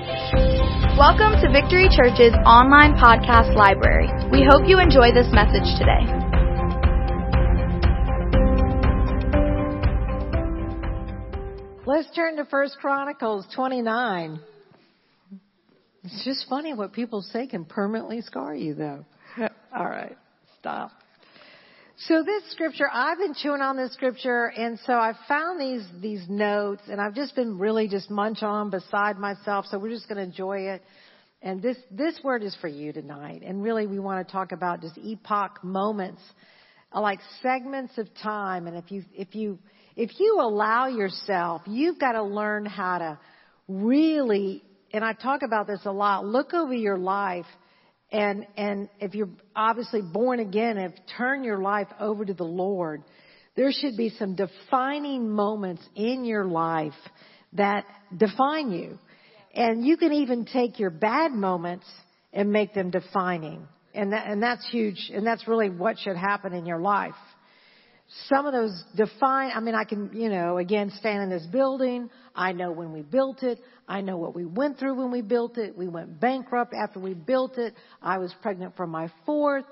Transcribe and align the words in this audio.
Welcome 0.00 1.40
to 1.42 1.50
Victory 1.52 1.86
Church's 1.94 2.32
online 2.46 2.94
podcast 2.94 3.54
library. 3.54 4.08
We 4.32 4.46
hope 4.48 4.66
you 4.66 4.78
enjoy 4.78 5.12
this 5.12 5.26
message 5.30 5.68
today. 5.76 6.00
Let's 11.84 12.08
turn 12.14 12.36
to 12.36 12.46
First 12.46 12.78
Chronicles 12.78 13.46
29. 13.54 14.40
It's 16.04 16.24
just 16.24 16.46
funny 16.48 16.72
what 16.72 16.94
people 16.94 17.20
say 17.20 17.46
can 17.46 17.66
permanently 17.66 18.22
scar 18.22 18.54
you 18.54 18.74
though. 18.74 19.04
All 19.76 19.84
right, 19.84 20.16
stop. 20.58 20.92
So 22.08 22.22
this 22.22 22.42
scripture, 22.52 22.88
I've 22.90 23.18
been 23.18 23.34
chewing 23.34 23.60
on 23.60 23.76
this 23.76 23.92
scripture, 23.92 24.46
and 24.46 24.78
so 24.86 24.94
I 24.94 25.12
found 25.28 25.60
these 25.60 25.86
these 26.00 26.26
notes, 26.30 26.80
and 26.90 26.98
I've 26.98 27.14
just 27.14 27.34
been 27.34 27.58
really 27.58 27.88
just 27.88 28.10
munch 28.10 28.42
on 28.42 28.70
beside 28.70 29.18
myself. 29.18 29.66
So 29.66 29.78
we're 29.78 29.90
just 29.90 30.08
going 30.08 30.16
to 30.16 30.22
enjoy 30.22 30.60
it. 30.70 30.82
And 31.42 31.60
this 31.60 31.76
this 31.90 32.18
word 32.24 32.42
is 32.42 32.56
for 32.58 32.68
you 32.68 32.94
tonight. 32.94 33.42
And 33.44 33.62
really, 33.62 33.86
we 33.86 33.98
want 33.98 34.26
to 34.26 34.32
talk 34.32 34.52
about 34.52 34.80
just 34.80 34.96
epoch 34.96 35.62
moments, 35.62 36.22
like 36.94 37.20
segments 37.42 37.98
of 37.98 38.08
time. 38.22 38.66
And 38.66 38.78
if 38.78 38.90
you 38.90 39.04
if 39.12 39.34
you 39.34 39.58
if 39.94 40.18
you 40.18 40.38
allow 40.40 40.86
yourself, 40.86 41.60
you've 41.66 41.98
got 41.98 42.12
to 42.12 42.22
learn 42.22 42.64
how 42.64 42.96
to 42.96 43.18
really. 43.68 44.62
And 44.90 45.04
I 45.04 45.12
talk 45.12 45.42
about 45.42 45.66
this 45.66 45.80
a 45.84 45.92
lot. 45.92 46.24
Look 46.24 46.54
over 46.54 46.72
your 46.72 46.96
life 46.96 47.46
and, 48.12 48.46
and 48.56 48.88
if 48.98 49.14
you're 49.14 49.30
obviously 49.54 50.02
born 50.02 50.40
again, 50.40 50.78
if 50.78 50.92
turn 51.16 51.44
your 51.44 51.58
life 51.58 51.88
over 52.00 52.24
to 52.24 52.34
the 52.34 52.44
Lord, 52.44 53.02
there 53.56 53.70
should 53.72 53.96
be 53.96 54.10
some 54.10 54.34
defining 54.34 55.28
moments 55.28 55.82
in 55.94 56.24
your 56.24 56.44
life 56.44 56.94
that 57.52 57.84
define 58.16 58.70
you. 58.70 58.98
And 59.54 59.84
you 59.84 59.96
can 59.96 60.12
even 60.12 60.44
take 60.44 60.78
your 60.78 60.90
bad 60.90 61.32
moments 61.32 61.86
and 62.32 62.50
make 62.50 62.74
them 62.74 62.90
defining. 62.90 63.66
And 63.94 64.12
that, 64.12 64.28
and 64.28 64.42
that's 64.42 64.68
huge. 64.70 65.10
And 65.12 65.26
that's 65.26 65.46
really 65.48 65.68
what 65.68 65.98
should 65.98 66.16
happen 66.16 66.52
in 66.52 66.66
your 66.66 66.80
life. 66.80 67.14
Some 68.28 68.46
of 68.46 68.52
those 68.52 68.84
define, 68.96 69.52
I 69.54 69.60
mean, 69.60 69.76
I 69.76 69.84
can, 69.84 70.10
you 70.12 70.30
know, 70.30 70.58
again, 70.58 70.90
stand 70.98 71.22
in 71.22 71.30
this 71.30 71.46
building. 71.46 72.10
I 72.34 72.50
know 72.50 72.72
when 72.72 72.92
we 72.92 73.02
built 73.02 73.44
it. 73.44 73.60
I 73.86 74.00
know 74.00 74.16
what 74.16 74.34
we 74.34 74.44
went 74.44 74.78
through 74.78 74.96
when 74.96 75.12
we 75.12 75.22
built 75.22 75.58
it. 75.58 75.76
We 75.76 75.86
went 75.86 76.18
bankrupt 76.18 76.74
after 76.74 76.98
we 76.98 77.14
built 77.14 77.56
it. 77.56 77.74
I 78.02 78.18
was 78.18 78.34
pregnant 78.42 78.74
for 78.76 78.88
my 78.88 79.12
fourth. 79.24 79.64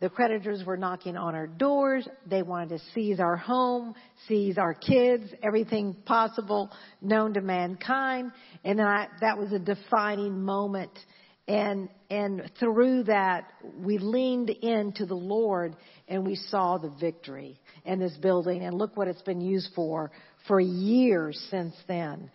The 0.00 0.10
creditors 0.10 0.64
were 0.66 0.76
knocking 0.76 1.16
on 1.16 1.36
our 1.36 1.46
doors. 1.46 2.06
They 2.26 2.42
wanted 2.42 2.70
to 2.70 2.84
seize 2.94 3.20
our 3.20 3.36
home, 3.36 3.94
seize 4.26 4.58
our 4.58 4.74
kids, 4.74 5.24
everything 5.40 5.94
possible 6.04 6.70
known 7.00 7.34
to 7.34 7.40
mankind. 7.40 8.32
And 8.64 8.80
then 8.80 8.86
I, 8.86 9.06
that 9.20 9.38
was 9.38 9.52
a 9.52 9.60
defining 9.60 10.42
moment. 10.42 10.98
And, 11.46 11.88
and 12.10 12.50
through 12.58 13.04
that, 13.04 13.52
we 13.78 13.98
leaned 13.98 14.50
into 14.50 15.06
the 15.06 15.14
Lord 15.14 15.76
and 16.08 16.26
we 16.26 16.34
saw 16.34 16.78
the 16.78 16.90
victory 17.00 17.60
in 17.84 17.98
this 17.98 18.16
building. 18.16 18.62
And 18.64 18.76
look 18.76 18.96
what 18.96 19.08
it's 19.08 19.22
been 19.22 19.40
used 19.40 19.70
for 19.74 20.10
for 20.46 20.60
years 20.60 21.40
since 21.50 21.74
then. 21.86 22.30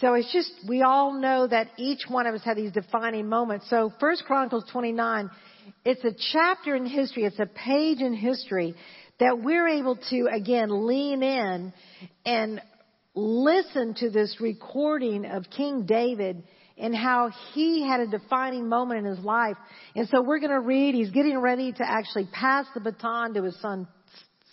So 0.00 0.14
it's 0.14 0.32
just, 0.32 0.50
we 0.68 0.82
all 0.82 1.12
know 1.12 1.46
that 1.46 1.68
each 1.76 2.06
one 2.08 2.26
of 2.26 2.34
us 2.34 2.42
had 2.44 2.56
these 2.56 2.72
defining 2.72 3.28
moments. 3.28 3.70
So 3.70 3.92
First 4.00 4.24
Chronicles 4.24 4.64
29, 4.72 5.30
it's 5.84 6.02
a 6.04 6.12
chapter 6.32 6.74
in 6.74 6.84
history, 6.84 7.24
it's 7.24 7.38
a 7.38 7.46
page 7.46 8.00
in 8.00 8.12
history 8.12 8.74
that 9.20 9.40
we're 9.40 9.68
able 9.68 9.96
to 10.10 10.28
again 10.32 10.86
lean 10.86 11.22
in 11.22 11.72
and 12.26 12.60
listen 13.14 13.94
to 13.94 14.10
this 14.10 14.38
recording 14.40 15.26
of 15.26 15.44
King 15.56 15.86
David 15.86 16.42
and 16.76 16.92
how 16.92 17.30
he 17.52 17.86
had 17.86 18.00
a 18.00 18.08
defining 18.08 18.68
moment 18.68 19.06
in 19.06 19.14
his 19.14 19.24
life. 19.24 19.56
And 19.94 20.08
so 20.08 20.22
we're 20.22 20.40
going 20.40 20.50
to 20.50 20.58
read, 20.58 20.96
he's 20.96 21.10
getting 21.10 21.38
ready 21.38 21.70
to 21.70 21.84
actually 21.88 22.28
pass 22.32 22.66
the 22.74 22.80
baton 22.80 23.34
to 23.34 23.44
his 23.44 23.60
son 23.60 23.86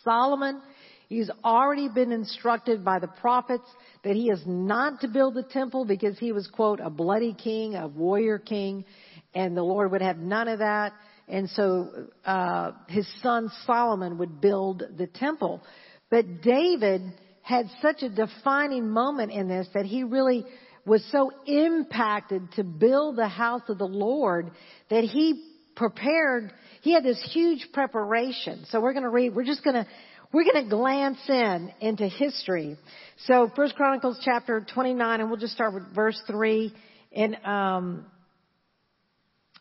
Solomon. 0.04 0.62
He's 1.08 1.30
already 1.44 1.90
been 1.90 2.12
instructed 2.12 2.86
by 2.86 3.00
the 3.00 3.08
prophets 3.08 3.68
that 4.04 4.16
he 4.16 4.30
is 4.30 4.42
not 4.46 5.02
to 5.02 5.08
build 5.10 5.34
the 5.34 5.44
temple 5.44 5.84
because 5.84 6.18
he 6.18 6.32
was, 6.32 6.48
quote, 6.48 6.80
a 6.80 6.90
bloody 6.90 7.34
king, 7.34 7.76
a 7.76 7.88
warrior 7.88 8.40
king, 8.40 8.86
and 9.34 9.56
the 9.56 9.64
Lord 9.64 9.92
would 9.92 10.02
have 10.02 10.18
none 10.18 10.48
of 10.48 10.60
that. 10.60 10.94
And 11.28 11.50
so, 11.50 12.08
uh, 12.26 12.72
his 12.88 13.08
son 13.22 13.52
Solomon 13.66 14.18
would 14.20 14.40
build 14.40 14.84
the 14.98 15.08
temple. 15.08 15.62
But 16.10 16.42
David 16.42 17.02
had 17.42 17.68
such 17.82 18.04
a 18.04 18.10
defining 18.10 18.90
moment 18.90 19.32
in 19.32 19.48
this 19.48 19.68
that 19.74 19.86
he 19.86 20.04
really 20.04 20.46
was 20.86 21.04
so 21.12 21.32
impacted 21.46 22.52
to 22.54 22.64
build 22.64 23.16
the 23.16 23.28
house 23.28 23.62
of 23.70 23.78
the 23.78 23.88
Lord 23.88 24.52
that 24.90 25.04
he 25.04 25.51
prepared, 25.76 26.52
he 26.82 26.94
had 26.94 27.04
this 27.04 27.22
huge 27.32 27.68
preparation. 27.74 28.66
So 28.70 28.82
we're 28.82 28.94
going 28.94 29.04
to 29.04 29.10
read, 29.10 29.36
we're 29.36 29.46
just 29.46 29.64
going 29.64 29.76
to 29.76 29.88
we're 30.34 30.46
going 30.46 30.64
to 30.64 30.70
glance 30.70 31.20
in 31.28 31.74
into 31.82 32.08
history. 32.08 32.78
So 33.26 33.52
First 33.54 33.76
Chronicles 33.76 34.18
chapter 34.24 34.66
29, 34.74 35.20
and 35.20 35.30
we'll 35.30 35.40
just 35.40 35.54
start 35.54 35.74
with 35.74 35.94
verse 35.94 36.20
3. 36.28 36.74
And, 37.12 37.36
um, 37.44 38.06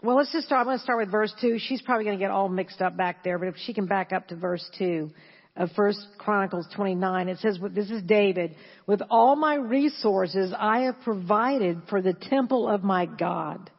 well, 0.01 0.17
let's 0.17 0.33
just 0.33 0.47
start. 0.47 0.61
I'm 0.61 0.67
going 0.67 0.79
to 0.79 0.83
start 0.85 1.01
with 1.01 1.11
verse 1.11 1.35
2. 1.41 1.59
She's 1.59 1.83
probably 1.83 2.05
going 2.05 2.19
to 2.19 2.23
get 2.23 2.31
all 2.31 2.49
mixed 2.49 2.81
up 2.81 2.97
back 2.97 3.25
there, 3.25 3.39
but 3.39 3.49
if 3.49 3.57
she 3.65 3.75
can 3.75 3.87
back 3.87 4.13
up 4.13 4.29
to 4.29 4.37
verse 4.37 4.65
2 4.79 5.11
of 5.57 5.71
First 5.73 5.99
Chronicles 6.19 6.69
29, 6.77 7.29
it 7.29 7.39
says, 7.39 7.59
this 7.73 7.91
is 7.91 8.03
David, 8.03 8.55
with 8.87 9.03
all 9.11 9.35
my 9.35 9.57
resources 9.57 10.55
I 10.57 10.83
have 10.83 11.01
provided 11.03 11.83
for 11.91 12.01
the 12.01 12.15
temple 12.15 12.69
of 12.69 12.85
my 12.85 13.07
God. 13.07 13.71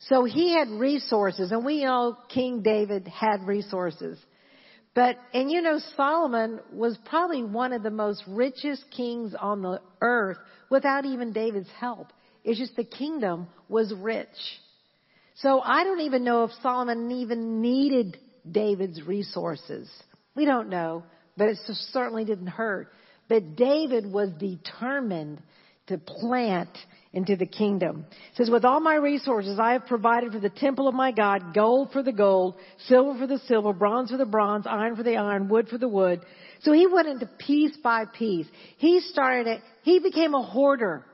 So 0.00 0.24
he 0.24 0.54
had 0.54 0.68
resources, 0.68 1.50
and 1.50 1.64
we 1.64 1.84
know 1.84 2.16
King 2.28 2.62
David 2.62 3.08
had 3.08 3.46
resources. 3.46 4.18
But, 4.94 5.16
and 5.34 5.50
you 5.50 5.60
know, 5.60 5.80
Solomon 5.96 6.60
was 6.72 6.96
probably 7.04 7.42
one 7.42 7.72
of 7.72 7.82
the 7.82 7.90
most 7.90 8.22
richest 8.26 8.84
kings 8.96 9.34
on 9.38 9.62
the 9.62 9.80
earth 10.00 10.38
without 10.70 11.04
even 11.04 11.32
David's 11.32 11.68
help. 11.78 12.12
It's 12.44 12.58
just 12.58 12.76
the 12.76 12.84
kingdom 12.84 13.48
was 13.68 13.92
rich. 13.92 14.28
So 15.36 15.60
I 15.60 15.84
don't 15.84 16.00
even 16.00 16.24
know 16.24 16.44
if 16.44 16.50
Solomon 16.62 17.10
even 17.12 17.60
needed 17.60 18.16
David's 18.50 19.02
resources. 19.02 19.88
We 20.34 20.44
don't 20.44 20.68
know, 20.68 21.04
but 21.36 21.48
it 21.48 21.58
certainly 21.92 22.24
didn't 22.24 22.48
hurt. 22.48 22.88
But 23.28 23.56
David 23.56 24.10
was 24.10 24.30
determined 24.38 25.42
to 25.88 25.98
plant 25.98 26.70
into 27.12 27.36
the 27.36 27.46
kingdom. 27.46 28.04
It 28.10 28.36
says, 28.36 28.50
with 28.50 28.64
all 28.64 28.80
my 28.80 28.94
resources 28.94 29.58
I 29.58 29.72
have 29.72 29.86
provided 29.86 30.32
for 30.32 30.40
the 30.40 30.50
temple 30.50 30.88
of 30.88 30.94
my 30.94 31.10
God, 31.10 31.54
gold 31.54 31.90
for 31.92 32.02
the 32.02 32.12
gold, 32.12 32.56
silver 32.86 33.18
for 33.18 33.26
the 33.26 33.38
silver, 33.46 33.72
bronze 33.72 34.10
for 34.10 34.18
the 34.18 34.26
bronze, 34.26 34.66
iron 34.66 34.94
for 34.94 35.02
the 35.02 35.16
iron, 35.16 35.48
wood 35.48 35.68
for 35.68 35.78
the 35.78 35.88
wood. 35.88 36.20
So 36.62 36.72
he 36.72 36.86
went 36.86 37.08
into 37.08 37.26
piece 37.26 37.76
by 37.78 38.04
piece. 38.04 38.46
He 38.76 39.00
started 39.00 39.46
it, 39.46 39.62
he 39.82 40.00
became 40.00 40.34
a 40.34 40.42
hoarder. 40.42 41.04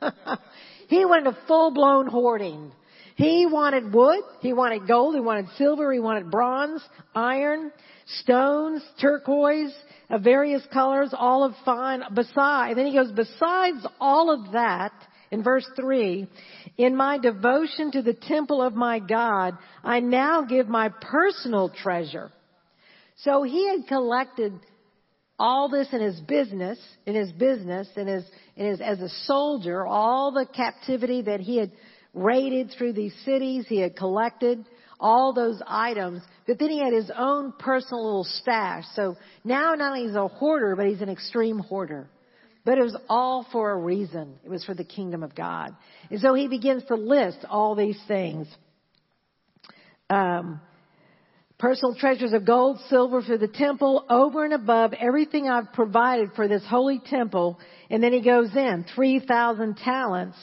he 0.88 1.04
went 1.04 1.26
into 1.26 1.38
full 1.46 1.70
blown 1.70 2.06
hoarding. 2.08 2.72
He 3.16 3.46
wanted 3.46 3.92
wood, 3.92 4.20
he 4.40 4.52
wanted 4.52 4.86
gold, 4.86 5.14
he 5.14 5.20
wanted 5.20 5.48
silver, 5.56 5.92
he 5.92 5.98
wanted 5.98 6.30
bronze, 6.30 6.80
iron, 7.14 7.72
stones, 8.20 8.80
turquoise, 9.00 9.74
of 10.10 10.22
various 10.22 10.62
colors, 10.72 11.10
all 11.12 11.44
of 11.44 11.52
fine, 11.64 12.02
beside, 12.14 12.70
and 12.70 12.78
then 12.78 12.86
he 12.86 12.94
goes, 12.94 13.10
besides 13.10 13.84
all 14.00 14.32
of 14.32 14.52
that, 14.52 14.92
in 15.30 15.42
verse 15.42 15.68
3, 15.76 16.26
in 16.76 16.96
my 16.96 17.18
devotion 17.18 17.90
to 17.92 18.02
the 18.02 18.14
temple 18.14 18.62
of 18.62 18.74
my 18.74 18.98
God, 18.98 19.56
I 19.84 20.00
now 20.00 20.42
give 20.42 20.68
my 20.68 20.88
personal 20.88 21.68
treasure. 21.70 22.30
So 23.16 23.42
he 23.42 23.68
had 23.68 23.86
collected 23.88 24.52
all 25.38 25.68
this 25.68 25.88
in 25.92 26.00
his 26.00 26.18
business, 26.20 26.78
in 27.06 27.14
his 27.14 27.30
business, 27.32 27.88
in 27.96 28.06
his, 28.06 28.24
in 28.56 28.66
his, 28.66 28.80
as 28.80 29.00
a 29.00 29.08
soldier, 29.24 29.86
all 29.86 30.32
the 30.32 30.46
captivity 30.46 31.22
that 31.22 31.40
he 31.40 31.58
had 31.58 31.70
raided 32.14 32.72
through 32.76 32.94
these 32.94 33.14
cities, 33.24 33.66
he 33.68 33.80
had 33.80 33.96
collected 33.96 34.64
all 35.00 35.32
those 35.32 35.62
items, 35.66 36.22
but 36.46 36.58
then 36.58 36.70
he 36.70 36.80
had 36.80 36.92
his 36.92 37.10
own 37.16 37.52
personal 37.58 38.04
little 38.04 38.24
stash. 38.24 38.84
So 38.94 39.16
now 39.44 39.74
not 39.74 39.92
only 39.92 40.08
is 40.08 40.12
he 40.12 40.18
a 40.18 40.26
hoarder, 40.26 40.74
but 40.74 40.86
he's 40.86 41.00
an 41.00 41.08
extreme 41.08 41.58
hoarder. 41.58 42.08
But 42.68 42.76
it 42.76 42.82
was 42.82 42.98
all 43.08 43.46
for 43.50 43.70
a 43.70 43.76
reason. 43.78 44.34
It 44.44 44.50
was 44.50 44.62
for 44.62 44.74
the 44.74 44.84
kingdom 44.84 45.22
of 45.22 45.34
God. 45.34 45.74
And 46.10 46.20
so 46.20 46.34
he 46.34 46.48
begins 46.48 46.84
to 46.88 46.96
list 46.96 47.38
all 47.48 47.74
these 47.74 47.98
things. 48.06 48.46
Um, 50.10 50.60
personal 51.58 51.94
treasures 51.94 52.34
of 52.34 52.44
gold, 52.44 52.78
silver 52.90 53.22
for 53.22 53.38
the 53.38 53.48
temple, 53.48 54.04
over 54.10 54.44
and 54.44 54.52
above 54.52 54.92
everything 54.92 55.48
I've 55.48 55.72
provided 55.72 56.32
for 56.36 56.46
this 56.46 56.62
holy 56.68 57.00
temple. 57.06 57.58
And 57.88 58.02
then 58.02 58.12
he 58.12 58.20
goes 58.20 58.54
in, 58.54 58.84
3,000 58.94 59.78
talents, 59.78 60.36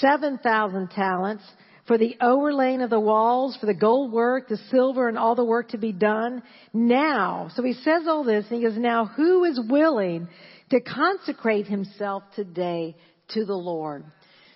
7,000 0.00 0.90
talents 0.90 1.44
for 1.86 1.96
the 1.96 2.14
overlaying 2.20 2.82
of 2.82 2.90
the 2.90 3.00
walls, 3.00 3.56
for 3.58 3.64
the 3.64 3.72
gold 3.72 4.12
work, 4.12 4.48
the 4.48 4.58
silver, 4.70 5.08
and 5.08 5.16
all 5.16 5.34
the 5.34 5.44
work 5.44 5.70
to 5.70 5.78
be 5.78 5.92
done. 5.92 6.42
Now, 6.74 7.50
so 7.54 7.62
he 7.62 7.72
says 7.72 8.02
all 8.06 8.22
this, 8.22 8.44
and 8.50 8.58
he 8.58 8.68
goes, 8.68 8.76
now 8.76 9.06
who 9.06 9.44
is 9.44 9.58
willing 9.66 10.28
to 10.70 10.80
consecrate 10.80 11.66
himself 11.66 12.22
today 12.34 12.96
to 13.30 13.44
the 13.44 13.54
Lord. 13.54 14.04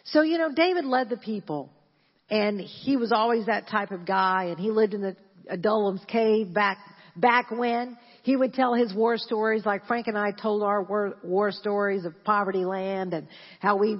So, 0.04 0.22
you 0.22 0.38
know, 0.38 0.52
David 0.52 0.84
led 0.84 1.10
the 1.10 1.16
people 1.16 1.70
and 2.30 2.60
he 2.60 2.96
was 2.96 3.12
always 3.12 3.46
that 3.46 3.68
type 3.68 3.90
of 3.90 4.06
guy 4.06 4.46
and 4.46 4.58
he 4.58 4.70
lived 4.70 4.94
in 4.94 5.02
the 5.02 5.16
Adullam's 5.48 6.04
cave 6.06 6.52
back, 6.52 6.78
back 7.16 7.50
when 7.50 7.96
he 8.22 8.36
would 8.36 8.52
tell 8.52 8.74
his 8.74 8.92
war 8.92 9.16
stories 9.16 9.64
like 9.64 9.86
Frank 9.86 10.06
and 10.06 10.18
I 10.18 10.32
told 10.32 10.62
our 10.62 10.82
war, 10.82 11.16
war 11.22 11.50
stories 11.50 12.04
of 12.04 12.24
poverty 12.24 12.64
land 12.64 13.14
and 13.14 13.26
how 13.60 13.76
we, 13.76 13.96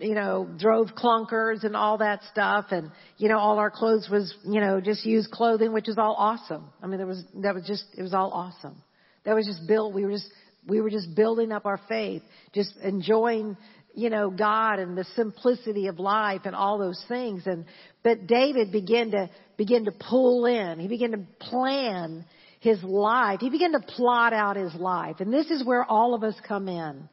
you 0.00 0.14
know, 0.14 0.48
drove 0.58 0.88
clunkers 0.96 1.64
and 1.64 1.74
all 1.74 1.98
that 1.98 2.20
stuff 2.30 2.66
and, 2.70 2.90
you 3.18 3.28
know, 3.28 3.38
all 3.38 3.58
our 3.58 3.70
clothes 3.70 4.08
was, 4.10 4.32
you 4.44 4.60
know, 4.60 4.80
just 4.80 5.04
used 5.04 5.30
clothing, 5.30 5.72
which 5.72 5.88
is 5.88 5.98
all 5.98 6.14
awesome. 6.16 6.64
I 6.82 6.86
mean, 6.86 6.98
there 6.98 7.06
was, 7.06 7.24
that 7.42 7.54
was 7.54 7.64
just, 7.66 7.84
it 7.96 8.02
was 8.02 8.14
all 8.14 8.30
awesome. 8.30 8.80
That 9.24 9.34
was 9.34 9.46
just 9.46 9.66
built, 9.66 9.92
we 9.92 10.04
were 10.04 10.12
just, 10.12 10.30
we 10.66 10.80
were 10.80 10.90
just 10.90 11.14
building 11.14 11.52
up 11.52 11.66
our 11.66 11.80
faith, 11.88 12.22
just 12.52 12.76
enjoying 12.82 13.56
you 13.96 14.10
know, 14.10 14.30
God 14.30 14.78
and 14.78 14.96
the 14.96 15.06
simplicity 15.16 15.86
of 15.86 15.98
life 15.98 16.42
and 16.44 16.54
all 16.54 16.78
those 16.78 17.02
things. 17.08 17.44
And, 17.46 17.64
but 18.04 18.26
David 18.26 18.70
began 18.70 19.10
to, 19.12 19.30
begin 19.56 19.86
to 19.86 19.90
pull 19.92 20.44
in. 20.44 20.78
He 20.78 20.86
began 20.86 21.12
to 21.12 21.26
plan 21.40 22.26
his 22.60 22.80
life. 22.82 23.40
He 23.40 23.48
began 23.48 23.72
to 23.72 23.80
plot 23.80 24.34
out 24.34 24.56
his 24.56 24.74
life. 24.74 25.16
And 25.20 25.32
this 25.32 25.50
is 25.50 25.64
where 25.64 25.82
all 25.82 26.14
of 26.14 26.22
us 26.22 26.34
come 26.46 26.68
in. 26.68 27.08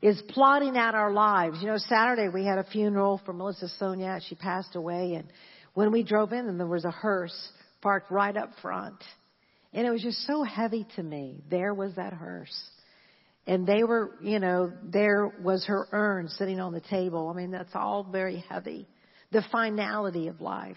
Is 0.00 0.22
plotting 0.28 0.76
out 0.76 0.94
our 0.94 1.12
lives. 1.12 1.58
You 1.60 1.66
know, 1.66 1.78
Saturday 1.78 2.28
we 2.28 2.44
had 2.44 2.58
a 2.58 2.64
funeral 2.70 3.20
for 3.26 3.32
Melissa 3.32 3.68
Sonia. 3.80 4.20
She 4.28 4.36
passed 4.36 4.76
away 4.76 5.14
and 5.14 5.26
when 5.74 5.90
we 5.90 6.04
drove 6.04 6.32
in 6.32 6.46
and 6.46 6.60
there 6.60 6.68
was 6.68 6.84
a 6.84 6.90
hearse 6.92 7.36
parked 7.82 8.08
right 8.08 8.36
up 8.36 8.50
front. 8.62 9.02
And 9.72 9.86
it 9.88 9.90
was 9.90 10.02
just 10.02 10.24
so 10.24 10.44
heavy 10.44 10.86
to 10.94 11.02
me. 11.02 11.42
There 11.50 11.74
was 11.74 11.96
that 11.96 12.12
hearse 12.12 12.56
and 13.48 13.66
they 13.66 13.82
were, 13.82 14.10
you 14.20 14.38
know, 14.38 14.70
there 14.84 15.26
was 15.42 15.64
her 15.66 15.88
urn 15.90 16.28
sitting 16.28 16.60
on 16.60 16.74
the 16.74 16.82
table. 16.82 17.30
I 17.30 17.32
mean, 17.32 17.50
that's 17.50 17.74
all 17.74 18.04
very 18.04 18.44
heavy. 18.46 18.86
The 19.32 19.42
finality 19.50 20.28
of 20.28 20.42
life. 20.42 20.76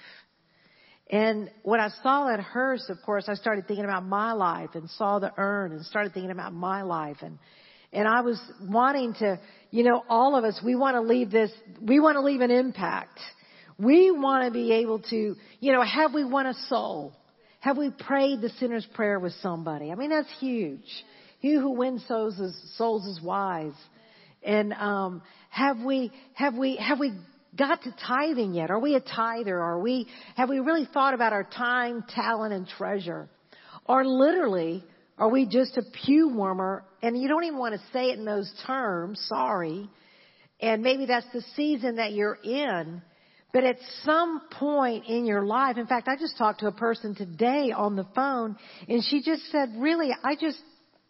And 1.12 1.52
when 1.64 1.82
I 1.82 1.90
saw 2.02 2.30
that 2.30 2.40
hearse, 2.40 2.86
of 2.88 2.98
course, 3.06 3.26
I 3.28 3.34
started 3.34 3.68
thinking 3.68 3.84
about 3.84 4.06
my 4.06 4.32
life 4.32 4.70
and 4.74 4.90
saw 4.92 5.20
the 5.20 5.34
urn 5.38 5.74
and 5.74 5.86
started 5.86 6.14
thinking 6.14 6.32
about 6.32 6.54
my 6.54 6.84
life 6.84 7.18
and, 7.22 7.38
and 7.92 8.08
I 8.08 8.22
was 8.22 8.42
wanting 8.62 9.16
to, 9.16 9.38
you 9.70 9.84
know, 9.84 10.02
all 10.08 10.38
of 10.38 10.46
us, 10.46 10.58
we 10.64 10.76
want 10.76 10.96
to 10.96 11.02
leave 11.02 11.30
this, 11.30 11.52
we 11.82 12.00
want 12.00 12.16
to 12.16 12.22
leave 12.22 12.40
an 12.40 12.52
impact. 12.52 13.20
We 13.78 14.12
want 14.12 14.46
to 14.46 14.52
be 14.52 14.72
able 14.72 15.00
to, 15.00 15.36
you 15.60 15.74
know, 15.74 15.82
have 15.82 16.14
we 16.14 16.24
won 16.24 16.46
a 16.46 16.54
soul? 16.70 17.12
Have 17.60 17.78
we 17.78 17.90
prayed 17.90 18.40
the 18.40 18.50
sinner's 18.60 18.88
prayer 18.94 19.20
with 19.20 19.34
somebody? 19.42 19.92
I 19.92 19.96
mean, 19.96 20.12
that's 20.12 20.32
huge. 20.40 20.88
He 21.42 21.54
who 21.54 21.72
wins 21.72 22.06
souls 22.08 22.40
is, 22.40 22.56
souls 22.78 23.06
is 23.06 23.22
wise. 23.22 23.74
And 24.44 24.74
um, 24.74 25.22
have 25.50 25.80
we 25.80 26.12
have 26.36 26.56
we 26.56 26.78
have 26.78 27.00
we 27.00 27.14
got 27.58 27.82
to 27.84 27.96
tithing 28.08 28.54
yet? 28.54 28.70
Are 28.70 28.80
we 28.80 28.96
a 28.96 29.00
tither? 29.00 29.60
Are 29.60 29.80
we 29.80 30.08
have 30.36 30.50
we 30.50 30.60
really 30.60 30.88
thought 30.94 31.14
about 31.14 31.34
our 31.34 31.44
time, 31.44 32.06
talent, 32.08 32.54
and 32.54 32.68
treasure? 32.68 33.28
Or 33.86 34.06
literally, 34.06 34.84
are 35.18 35.30
we 35.30 35.48
just 35.48 35.78
a 35.78 35.84
pew 36.06 36.30
warmer? 36.30 36.84
And 37.02 37.20
you 37.20 37.28
don't 37.28 37.44
even 37.44 37.60
want 37.60 37.74
to 37.74 37.82
say 37.92 38.12
it 38.12 38.20
in 38.20 38.26
those 38.26 38.52
terms. 38.66 39.20
Sorry. 39.28 39.90
And 40.60 40.84
maybe 40.84 41.08
that's 41.08 41.26
the 41.34 41.42
season 41.56 41.96
that 41.96 42.14
you're 42.14 42.38
in. 42.44 43.02
But 43.54 43.64
at 43.64 43.78
some 44.04 44.42
point 44.52 45.06
in 45.08 45.26
your 45.26 45.44
life, 45.44 45.78
in 45.78 45.88
fact, 45.88 46.08
I 46.08 46.16
just 46.16 46.38
talked 46.38 46.62
to 46.62 46.68
a 46.68 46.72
person 46.72 47.16
today 47.16 47.72
on 47.76 47.96
the 47.96 48.06
phone 48.16 48.56
and 48.88 49.04
she 49.04 49.22
just 49.22 49.52
said, 49.52 49.74
really, 49.78 50.10
I 50.24 50.36
just, 50.36 50.60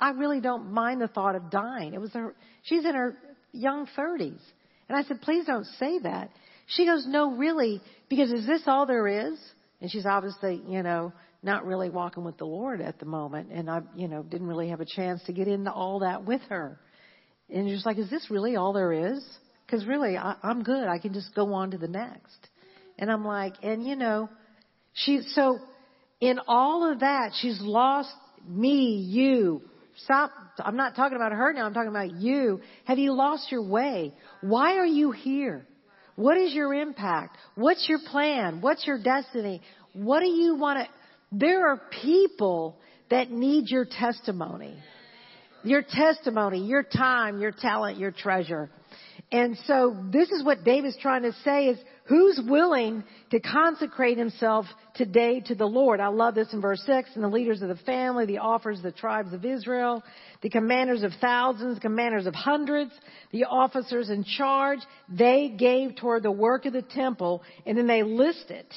I 0.02 0.10
really 0.10 0.42
don't 0.42 0.72
mind 0.72 1.00
the 1.00 1.08
thought 1.08 1.36
of 1.36 1.52
dying. 1.52 1.94
It 1.94 2.02
was 2.02 2.12
her, 2.14 2.36
she's 2.64 2.84
in 2.84 2.96
her 2.96 3.16
young 3.54 3.88
30s. 3.96 4.42
And 4.90 4.98
I 4.98 5.04
said, 5.04 5.22
please 5.22 5.46
don't 5.46 5.66
say 5.80 6.00
that. 6.00 6.32
She 6.66 6.86
goes, 6.86 7.06
no, 7.08 7.36
really, 7.36 7.82
because 8.10 8.32
is 8.32 8.48
this 8.48 8.64
all 8.66 8.88
there 8.88 9.08
is? 9.08 9.40
And 9.80 9.92
she's 9.92 10.06
obviously, 10.06 10.62
you 10.68 10.82
know, 10.82 11.14
not 11.44 11.66
really 11.66 11.90
walking 11.90 12.24
with 12.24 12.38
the 12.38 12.46
Lord 12.46 12.82
at 12.82 13.00
the 13.00 13.06
moment. 13.06 13.52
And 13.52 13.70
I, 13.70 13.82
you 13.96 14.08
know, 14.08 14.24
didn't 14.24 14.48
really 14.48 14.70
have 14.70 14.82
a 14.82 14.86
chance 14.86 15.22
to 15.26 15.34
get 15.34 15.48
into 15.48 15.72
all 15.72 16.00
that 16.00 16.26
with 16.26 16.42
her. 16.50 16.80
And 17.50 17.68
you're 17.68 17.76
just 17.76 17.86
like, 17.86 17.98
is 17.98 18.10
this 18.10 18.28
really 18.32 18.56
all 18.56 18.74
there 18.74 19.14
is? 19.14 19.24
Because 19.66 19.86
really, 19.86 20.18
I, 20.18 20.36
I'm 20.42 20.64
good. 20.64 20.88
I 20.88 20.98
can 20.98 21.14
just 21.14 21.36
go 21.36 21.54
on 21.54 21.72
to 21.72 21.78
the 21.78 21.88
next. 21.88 22.48
And 22.98 23.12
I'm 23.12 23.24
like, 23.24 23.54
and 23.62 23.86
you 23.86 23.96
know, 23.96 24.30
she, 24.94 25.22
so 25.34 25.60
in 26.20 26.40
all 26.48 26.92
of 26.92 27.02
that, 27.02 27.32
she's 27.40 27.60
lost 27.62 28.14
me, 28.48 29.06
you, 29.08 29.62
Stop. 29.98 30.32
I'm 30.60 30.78
not 30.78 30.96
talking 30.96 31.16
about 31.16 31.32
her 31.32 31.54
now. 31.54 31.66
I'm 31.66 31.74
talking 31.74 31.90
about 31.90 32.12
you. 32.12 32.62
Have 32.86 32.98
you 32.98 33.14
lost 33.14 33.52
your 33.52 33.64
way? 33.64 34.14
Why 34.42 34.78
are 34.78 34.86
you 34.86 35.12
here? 35.12 35.66
What 36.16 36.38
is 36.38 36.54
your 36.54 36.74
impact? 36.74 37.38
What's 37.56 37.88
your 37.88 38.00
plan? 38.10 38.62
What's 38.62 38.86
your 38.86 39.02
destiny? 39.02 39.62
What 39.94 40.22
do 40.22 40.30
you 40.30 40.56
want 40.56 40.80
to, 40.80 40.88
there 41.32 41.68
are 41.68 41.82
people 42.02 42.78
that 43.10 43.32
need 43.32 43.70
your 43.70 43.86
testimony. 43.86 44.78
Your 45.64 45.84
testimony, 45.88 46.66
your 46.66 46.84
time, 46.84 47.40
your 47.40 47.52
talent, 47.52 47.98
your 47.98 48.12
treasure. 48.12 48.70
And 49.32 49.58
so 49.66 49.96
this 50.12 50.30
is 50.30 50.44
what 50.44 50.64
David's 50.64 50.98
trying 51.02 51.24
to 51.24 51.34
say 51.44 51.68
is 51.68 51.78
who's 52.12 52.42
willing 52.46 53.06
to 53.30 53.40
consecrate 53.40 54.18
himself 54.18 54.66
today 54.96 55.40
to 55.40 55.56
the 55.56 55.66
Lord? 55.66 56.02
I 56.02 56.10
love 56.10 56.36
this 56.36 56.52
in 56.52 56.60
verse 56.60 56.84
6. 56.86 57.12
And 57.16 57.24
the 57.24 57.30
leaders 57.30 57.62
of 57.62 57.70
the 57.70 57.78
family, 57.86 58.26
the 58.26 58.40
offers 58.40 58.80
of 58.80 58.84
the 58.84 58.92
tribes 58.92 59.32
of 59.32 59.46
Israel, 59.46 60.04
the 60.42 60.50
commanders 60.50 61.04
of 61.04 61.14
thousands, 61.22 61.80
commanders 61.80 62.26
of 62.26 62.36
hundreds, 62.36 62.92
the 63.32 63.46
officers 63.46 64.10
in 64.10 64.26
charge, 64.26 64.80
they 65.08 65.56
gave 65.58 65.96
toward 65.96 66.24
the 66.24 66.32
work 66.32 66.66
of 66.66 66.74
the 66.74 66.82
temple 66.82 67.44
and 67.66 67.78
then 67.78 67.88
they 67.88 68.04
list 68.04 68.50
it. 68.50 68.68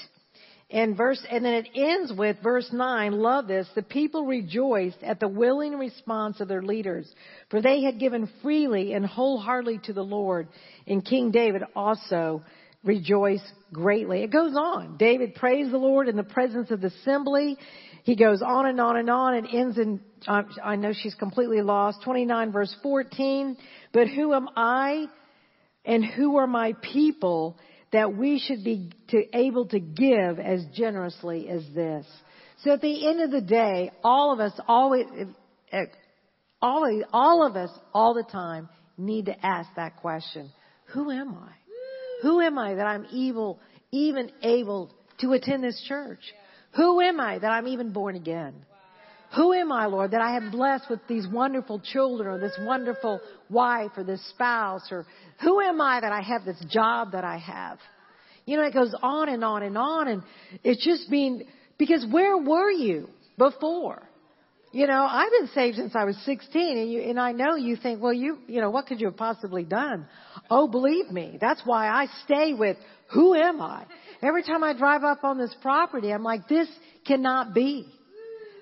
And 0.71 0.97
verse, 0.97 1.25
and 1.29 1.45
then 1.45 1.55
it 1.55 1.69
ends 1.75 2.13
with 2.17 2.37
verse 2.41 2.69
9, 2.73 3.13
love 3.13 3.49
this, 3.49 3.69
the 3.75 3.83
people 3.83 4.27
rejoiced 4.27 5.03
at 5.03 5.19
the 5.19 5.29
willing 5.29 5.77
response 5.77 6.41
of 6.41 6.49
their 6.49 6.63
leaders, 6.63 7.13
for 7.51 7.61
they 7.61 7.83
had 7.83 7.99
given 7.99 8.29
freely 8.43 8.93
and 8.93 9.05
wholeheartedly 9.05 9.81
to 9.85 9.93
the 9.93 10.03
Lord. 10.03 10.49
And 10.87 11.05
King 11.05 11.33
David 11.33 11.63
also 11.77 12.43
rejoiced 12.85 13.51
greatly. 13.73 14.23
It 14.23 14.31
goes 14.31 14.55
on. 14.55 14.97
David 14.97 15.35
praised 15.35 15.73
the 15.73 15.79
Lord 15.79 16.09
in 16.09 16.17
the 16.17 16.23
presence 16.23 16.71
of 16.71 16.81
the 16.81 16.89
assembly. 16.89 17.57
He 18.05 18.17
goes 18.17 18.43
on 18.43 18.67
and 18.67 18.81
on 18.81 18.97
and 18.97 19.11
on 19.11 19.35
and 19.35 19.49
ends 19.51 19.79
in, 19.79 20.01
uh, 20.27 20.43
I 20.63 20.77
know 20.77 20.93
she's 20.93 21.15
completely 21.15 21.63
lost, 21.63 22.03
29 22.05 22.53
verse 22.53 22.75
14. 22.83 23.57
But 23.93 24.09
who 24.09 24.35
am 24.35 24.49
I 24.57 25.07
and 25.85 26.05
who 26.05 26.37
are 26.37 26.47
my 26.47 26.75
people 26.83 27.59
that 27.93 28.15
we 28.15 28.41
should 28.41 28.65
be 28.65 28.91
to, 29.09 29.25
able 29.33 29.67
to 29.67 29.79
give 29.79 30.41
as 30.41 30.65
generously 30.75 31.49
as 31.49 31.63
this. 31.75 32.05
So 32.63 32.73
at 32.73 32.81
the 32.81 33.09
end 33.09 33.23
of 33.23 33.31
the 33.31 33.41
day, 33.41 33.93
all 34.03 34.33
of 34.33 34.41
us 34.41 34.53
always, 34.67 35.07
always, 36.61 37.03
all 37.13 37.47
of 37.47 37.57
us 37.57 37.71
all 37.93 38.15
the 38.15 38.25
time 38.25 38.69
need 38.99 39.27
to 39.27 39.47
ask 39.47 39.69
that 39.77 39.99
question. 39.99 40.51
Who 40.87 41.11
am 41.11 41.35
I? 41.35 41.64
Who 42.25 42.41
am 42.41 42.59
I 42.59 42.73
that 42.77 42.87
I'm 42.87 43.07
evil, 43.13 43.61
even 43.93 44.31
able 44.43 44.91
to 45.21 45.35
attend 45.35 45.63
this 45.63 45.85
church? 45.87 46.21
Who 46.75 47.03
am 47.03 47.21
I 47.21 47.39
that 47.39 47.51
I'm 47.51 47.69
even 47.69 47.93
born 47.93 48.17
again? 48.17 48.55
Who 49.37 49.53
am 49.53 49.71
I, 49.71 49.85
Lord, 49.87 50.13
that 50.13 50.23
I 50.23 50.39
am 50.39 50.51
blessed 50.51 50.87
with 50.89 51.01
these 51.07 51.27
wonderful 51.29 51.81
children 51.81 52.27
or 52.27 52.39
this 52.39 52.59
wonderful 52.61 53.21
wife 53.51 53.91
or 53.99 54.05
this 54.05 54.27
spouse 54.31 54.89
or 54.91 55.05
who 55.43 55.61
am 55.61 55.83
I 55.83 56.01
that 56.01 56.13
I 56.13 56.23
have 56.23 56.47
this 56.47 56.65
job 56.71 57.13
that 57.13 57.25
I 57.25 57.37
have? 57.37 57.79
You 58.47 58.57
know, 58.57 58.63
it 58.63 58.73
goes 58.73 58.95
on 59.03 59.29
and 59.29 59.45
on 59.45 59.63
and 59.63 59.77
on 59.77 60.09
and 60.09 60.23
it's 60.63 60.83
just 60.83 61.11
being, 61.11 61.43
because 61.77 62.07
where 62.11 62.39
were 62.39 62.71
you 62.71 63.11
before? 63.37 64.03
You 64.75 64.89
know, 64.89 65.07
I've 65.09 65.31
been 65.31 65.49
saved 65.55 65.77
since 65.77 65.95
I 65.95 66.03
was 66.03 66.17
16 66.25 66.79
and 66.79 66.91
you, 66.91 67.01
and 67.03 67.21
I 67.21 67.31
know 67.31 67.55
you 67.55 67.77
think, 67.77 68.03
well, 68.03 68.13
you, 68.13 68.39
you 68.49 68.61
know, 68.61 68.71
what 68.71 68.87
could 68.87 69.01
you 69.01 69.07
have 69.07 69.17
possibly 69.17 69.63
done? 69.63 70.05
Oh, 70.51 70.67
believe 70.67 71.13
me, 71.13 71.39
that's 71.41 71.63
why 71.65 71.87
I 71.87 72.09
stay 72.25 72.55
with 72.55 72.77
who 73.13 73.37
am 73.37 73.63
I? 73.63 73.85
Every 74.21 74.43
time 74.43 74.65
I 74.65 74.73
drive 74.77 75.05
up 75.05 75.23
on 75.23 75.39
this 75.39 75.55
property, 75.63 76.13
I'm 76.13 76.25
like, 76.25 76.49
this 76.49 76.67
cannot 77.07 77.55
be. 77.55 77.87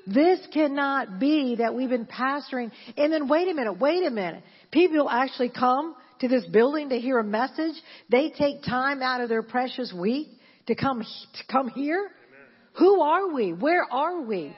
This 0.06 0.38
cannot 0.52 1.18
be 1.18 1.56
that 1.60 1.74
we've 1.74 1.88
been 1.88 2.04
pastoring. 2.04 2.72
And 2.98 3.10
then 3.10 3.26
wait 3.26 3.48
a 3.48 3.54
minute, 3.54 3.80
wait 3.80 4.04
a 4.04 4.10
minute. 4.10 4.44
People 4.70 5.08
actually 5.08 5.48
come 5.48 5.94
to 6.20 6.28
this 6.28 6.44
building 6.44 6.90
to 6.90 7.00
hear 7.00 7.20
a 7.20 7.24
message. 7.24 7.76
They 8.10 8.28
take 8.28 8.64
time 8.64 9.00
out 9.00 9.22
of 9.22 9.30
their 9.30 9.42
precious 9.42 9.94
week 9.98 10.28
to 10.66 10.74
come, 10.74 11.00
to 11.00 11.44
come 11.50 11.68
here. 11.70 12.10
Who 12.74 13.00
are 13.00 13.32
we? 13.32 13.54
Where 13.54 13.86
are 13.90 14.20
we? 14.20 14.54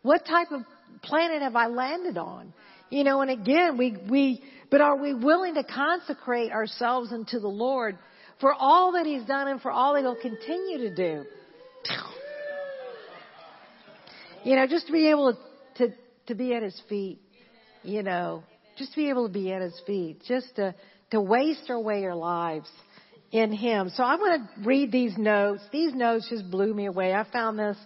What 0.00 0.24
type 0.26 0.48
of 0.50 0.62
planet 1.02 1.42
have 1.42 1.56
I 1.56 1.66
landed 1.66 2.16
on? 2.16 2.52
You 2.90 3.04
know, 3.04 3.20
and 3.22 3.30
again, 3.30 3.76
we, 3.76 3.96
we, 4.08 4.42
but 4.70 4.80
are 4.80 4.96
we 4.96 5.14
willing 5.14 5.54
to 5.54 5.64
consecrate 5.64 6.52
ourselves 6.52 7.12
unto 7.12 7.40
the 7.40 7.48
Lord 7.48 7.98
for 8.40 8.52
all 8.52 8.92
that 8.92 9.06
He's 9.06 9.24
done 9.24 9.48
and 9.48 9.60
for 9.60 9.70
all 9.70 9.94
that 9.94 10.00
He'll 10.00 10.20
continue 10.20 10.88
to 10.88 10.94
do? 10.94 11.24
You 14.44 14.56
know, 14.56 14.66
just 14.66 14.86
to 14.86 14.92
be 14.92 15.08
able 15.08 15.38
to, 15.76 15.88
to 16.26 16.34
be 16.34 16.54
at 16.54 16.62
his 16.62 16.78
feet, 16.88 17.18
you 17.82 18.02
know, 18.02 18.44
just 18.76 18.90
to 18.90 18.96
be 18.96 19.08
able 19.08 19.26
to 19.26 19.32
be 19.32 19.50
at 19.52 19.62
his 19.62 19.80
feet, 19.86 20.22
just 20.28 20.54
to, 20.56 20.74
to 21.12 21.20
waste 21.20 21.70
away 21.70 22.04
our 22.04 22.14
lives 22.14 22.68
in 23.34 23.52
Him. 23.52 23.90
So 23.94 24.04
I 24.04 24.14
want 24.14 24.42
to 24.42 24.66
read 24.66 24.92
these 24.92 25.18
notes. 25.18 25.60
These 25.72 25.92
notes 25.92 26.28
just 26.30 26.48
blew 26.50 26.72
me 26.72 26.86
away. 26.86 27.12
I 27.12 27.24
found 27.32 27.58
this, 27.58 27.76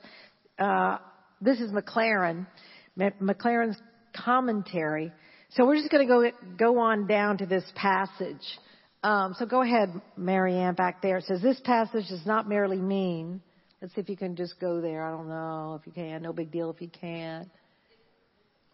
uh, 0.58 0.98
this 1.40 1.58
is 1.58 1.72
Maclaren, 1.72 2.46
Maclaren's 2.98 3.78
commentary. 4.14 5.12
So 5.50 5.64
we're 5.66 5.76
just 5.76 5.90
going 5.90 6.06
to 6.06 6.12
go, 6.12 6.30
go 6.56 6.78
on 6.80 7.06
down 7.06 7.38
to 7.38 7.46
this 7.46 7.64
passage. 7.74 8.44
Um, 9.02 9.34
so 9.38 9.46
go 9.46 9.62
ahead, 9.62 9.90
Marianne, 10.16 10.74
back 10.74 11.00
there. 11.00 11.18
It 11.18 11.24
says, 11.24 11.40
this 11.40 11.60
passage 11.64 12.08
does 12.08 12.26
not 12.26 12.48
merely 12.48 12.78
mean, 12.78 13.40
let's 13.80 13.94
see 13.94 14.00
if 14.00 14.08
you 14.08 14.16
can 14.16 14.34
just 14.36 14.58
go 14.60 14.80
there. 14.80 15.06
I 15.06 15.10
don't 15.10 15.28
know 15.28 15.78
if 15.80 15.86
you 15.86 15.92
can. 15.92 16.22
No 16.22 16.32
big 16.32 16.50
deal 16.50 16.70
if 16.70 16.80
you 16.80 16.88
can't. 16.88 17.48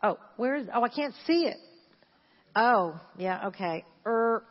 Oh, 0.02 0.18
where 0.36 0.56
is, 0.56 0.66
oh, 0.74 0.82
I 0.82 0.88
can't 0.88 1.14
see 1.26 1.46
it. 1.46 1.56
Oh, 2.56 3.00
yeah, 3.18 3.48
okay. 3.48 3.84
Er, 4.06 4.44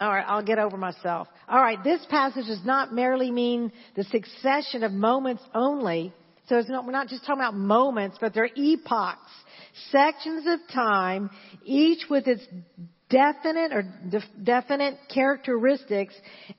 all 0.00 0.10
right, 0.10 0.24
I'll 0.26 0.44
get 0.44 0.58
over 0.58 0.76
myself. 0.76 1.28
All 1.48 1.60
right, 1.60 1.82
this 1.82 2.04
passage 2.10 2.46
does 2.46 2.64
not 2.64 2.92
merely 2.92 3.30
mean 3.30 3.72
the 3.96 4.04
succession 4.04 4.82
of 4.82 4.92
moments 4.92 5.42
only. 5.54 6.12
So 6.48 6.60
not, 6.68 6.84
we're 6.84 6.92
not 6.92 7.08
just 7.08 7.24
talking 7.24 7.40
about 7.40 7.56
moments, 7.56 8.18
but 8.20 8.34
they're 8.34 8.50
epochs, 8.54 9.30
sections 9.90 10.46
of 10.46 10.60
time, 10.72 11.30
each 11.64 12.04
with 12.08 12.26
its 12.26 12.42
definite 13.08 13.72
or 13.72 13.82
de- 13.82 14.42
definite 14.42 14.98
characteristics 15.12 16.14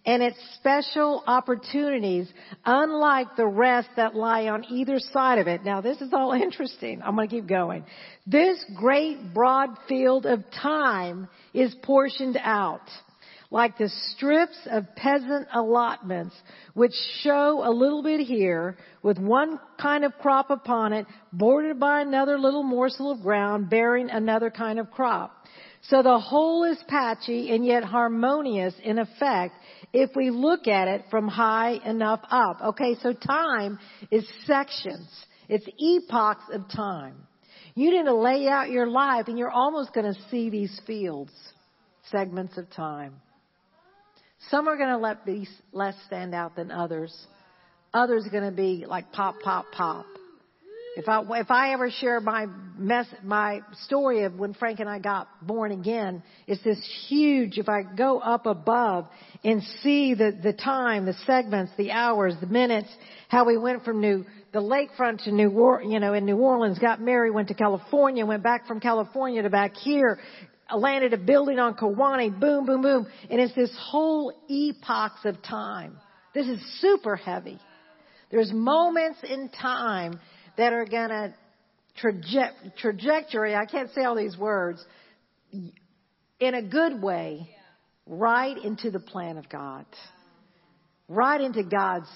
and 0.06 0.24
its 0.24 0.38
special 0.56 1.24
opportunities, 1.28 2.28
unlike 2.66 3.28
the 3.36 3.46
rest 3.46 3.90
that 3.98 4.16
lie 4.16 4.48
on 4.48 4.66
either 4.70 5.00
side 5.00 5.40
of 5.40 5.48
it. 5.48 5.64
Now 5.64 5.82
this 5.82 6.00
is 6.02 6.14
all 6.14 6.32
interesting. 6.42 7.02
I'm 7.04 7.16
going 7.16 7.30
to 7.30 7.36
keep 7.36 7.48
going. 7.48 7.86
This 8.26 8.64
great 8.76 9.34
broad 9.34 9.70
field 9.88 10.26
of 10.26 10.44
time 10.62 11.28
is 11.54 11.76
portioned 11.84 12.38
out 12.42 12.90
like 13.50 13.78
the 13.78 13.90
strips 14.12 14.58
of 14.70 14.84
peasant 14.96 15.48
allotments, 15.54 16.36
which 16.74 16.94
show 17.22 17.64
a 17.66 17.72
little 17.72 18.04
bit 18.04 18.20
here 18.20 18.78
with 19.04 19.18
one 19.18 19.60
kind 19.82 20.04
of 20.04 20.14
crop 20.20 20.50
upon 20.50 20.92
it, 20.94 21.06
bordered 21.32 21.80
by 21.80 22.02
another 22.02 22.38
little 22.38 22.64
morsel 22.64 23.12
of 23.12 23.22
ground 23.22 23.70
bearing 23.70 24.10
another 24.10 24.50
kind 24.50 24.80
of 24.80 24.92
crop. 24.92 25.46
So 25.84 26.04
the 26.04 26.20
whole 26.20 26.66
is 26.66 26.78
patchy 26.90 27.52
and 27.56 27.66
yet 27.66 27.84
harmonious 27.84 28.74
in 28.84 29.00
effect 29.00 29.56
if 29.94 30.10
we 30.16 30.30
look 30.30 30.68
at 30.68 30.90
it 30.90 31.06
from 31.10 31.30
high 31.30 31.80
enough 31.86 32.20
up. 32.30 32.60
Okay, 32.62 32.96
so 33.02 33.14
time 33.14 33.80
is 34.12 34.28
sections. 34.46 35.10
It's 35.48 35.66
epochs 35.80 36.44
of 36.52 36.68
time. 36.70 37.16
You 37.76 37.92
need 37.92 38.04
to 38.04 38.16
lay 38.16 38.48
out 38.50 38.70
your 38.70 38.88
life 38.88 39.28
and 39.28 39.38
you're 39.38 39.52
almost 39.52 39.94
going 39.94 40.14
to 40.14 40.20
see 40.30 40.50
these 40.50 40.82
fields, 40.86 41.32
segments 42.12 42.58
of 42.58 42.70
time. 42.72 43.14
Some 44.50 44.68
are 44.68 44.78
going 44.78 44.90
to 44.90 44.98
let 44.98 45.26
be 45.26 45.48
less 45.72 45.96
stand 46.06 46.34
out 46.34 46.56
than 46.56 46.72
others. 46.72 47.16
Others 47.94 48.28
are 48.28 48.30
going 48.30 48.50
to 48.50 48.56
be 48.56 48.86
like 48.88 49.12
pop, 49.12 49.36
pop, 49.44 49.66
pop. 49.72 50.06
If 50.96 51.08
I 51.08 51.22
if 51.40 51.52
I 51.52 51.74
ever 51.74 51.92
share 51.92 52.20
my 52.20 52.48
mess 52.76 53.06
my 53.24 53.62
story 53.84 54.24
of 54.24 54.34
when 54.34 54.56
Frank 54.56 54.80
and 54.80 54.90
I 54.90 54.98
got 54.98 55.28
born 55.46 55.72
again, 55.72 56.24
it's 56.48 56.64
this 56.64 56.80
huge. 57.08 57.60
If 57.60 57.70
I 57.70 57.84
go 57.84 58.18
up 58.18 58.48
above 58.48 59.06
and 59.44 59.62
see 59.84 60.16
the 60.16 60.36
the 60.42 60.54
time, 60.54 61.06
the 61.06 61.14
segments, 61.28 61.72
the 61.78 61.92
hours, 61.92 62.34
the 62.42 62.48
minutes, 62.48 62.90
how 63.28 63.46
we 63.46 63.60
went 63.60 63.84
from 63.84 64.02
New 64.02 64.26
the 64.54 64.60
lakefront 64.60 65.24
to 65.26 65.32
New 65.32 65.52
Or, 65.52 65.84
you 65.84 66.00
know 66.00 66.16
in 66.16 66.26
New 66.26 66.38
Orleans, 66.38 66.80
got 66.80 67.00
married, 67.00 67.30
went 67.30 67.50
to 67.50 67.54
California, 67.54 68.26
went 68.26 68.42
back 68.42 68.66
from 68.66 68.80
California 68.80 69.44
to 69.44 69.52
back 69.52 69.76
here, 69.76 70.18
landed 70.76 71.14
a 71.14 71.18
building 71.18 71.60
on 71.60 71.76
Kiwanee, 71.76 72.40
boom, 72.40 72.66
boom, 72.66 72.82
boom, 72.82 73.08
and 73.30 73.40
it's 73.40 73.56
this 73.56 73.74
whole 73.80 74.34
epochs 74.50 75.24
of 75.26 75.42
time. 75.42 75.98
This 76.34 76.48
is 76.48 76.60
super 76.82 77.16
heavy. 77.16 77.60
There's 78.30 78.52
moments 78.52 79.20
in 79.24 79.50
time 79.50 80.20
that 80.58 80.74
are 80.74 80.86
going 80.86 81.10
to 81.10 81.34
traje- 82.02 82.76
trajectory, 82.78 83.56
I 83.56 83.66
can't 83.66 83.90
say 83.94 84.04
all 84.04 84.16
these 84.16 84.38
words, 84.38 84.84
in 85.52 86.54
a 86.54 86.62
good 86.62 87.02
way, 87.02 87.50
right 88.06 88.58
into 88.64 88.92
the 88.92 89.00
plan 89.00 89.38
of 89.38 89.50
God. 89.50 89.86
Right 91.08 91.40
into 91.40 91.64
God's 91.64 92.10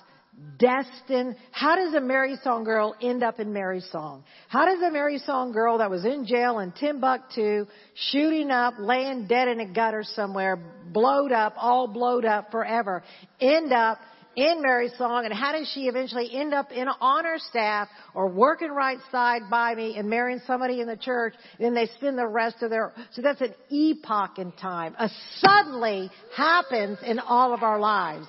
destined. 0.58 1.36
How 1.52 1.76
does 1.76 1.94
a 1.94 2.02
Mary 2.02 2.36
Song 2.44 2.64
girl 2.64 2.96
end 3.02 3.24
up 3.24 3.40
in 3.40 3.52
Mary 3.52 3.82
Song? 3.92 4.24
How 4.48 4.66
does 4.66 4.82
a 4.82 4.92
Mary 4.92 5.18
Song 5.18 5.52
girl 5.52 5.80
that 5.80 5.90
was 5.90 6.06
in 6.06 6.26
jail 6.26 6.60
in 6.60 6.72
Timbuktu, 6.72 7.66
shooting 7.96 8.52
up, 8.52 8.76
laying 8.80 9.28
dead 9.28 9.48
in 9.48 9.60
a 9.60 9.74
gutter 9.74 10.04
somewhere, 10.04 10.58
blowed 10.92 11.32
up, 11.32 11.54
all 11.58 11.88
blowed 11.88 12.26
up 12.26 12.52
forever, 12.52 13.04
end 13.40 13.74
up 13.74 14.00
in 14.36 14.62
Mary 14.62 14.90
Song 14.98 15.26
and 15.26 15.34
how 15.34 15.52
does 15.52 15.70
she 15.74 15.88
eventually 15.88 16.30
end 16.34 16.54
up 16.54 16.72
in 16.72 16.88
on 16.88 17.26
her 17.26 17.38
staff 17.38 17.90
or 18.14 18.30
working 18.30 18.70
right 18.70 19.00
side 19.12 19.42
by 19.50 19.76
me 19.76 19.98
and 19.98 20.10
marrying 20.10 20.40
somebody 20.48 20.80
in 20.80 20.88
the 20.88 20.96
church 20.96 21.34
and 21.60 21.66
then 21.66 21.74
they 21.74 21.92
spend 21.98 22.18
the 22.18 22.28
rest 22.28 22.58
of 22.62 22.70
their 22.70 22.94
so 23.12 23.22
that's 23.22 23.42
an 23.42 23.54
epoch 23.70 24.38
in 24.38 24.52
time. 24.54 24.96
A 24.98 25.10
suddenly 25.40 26.10
happens 26.36 27.00
in 27.06 27.20
all 27.20 27.54
of 27.54 27.62
our 27.62 27.80
lives. 27.80 28.28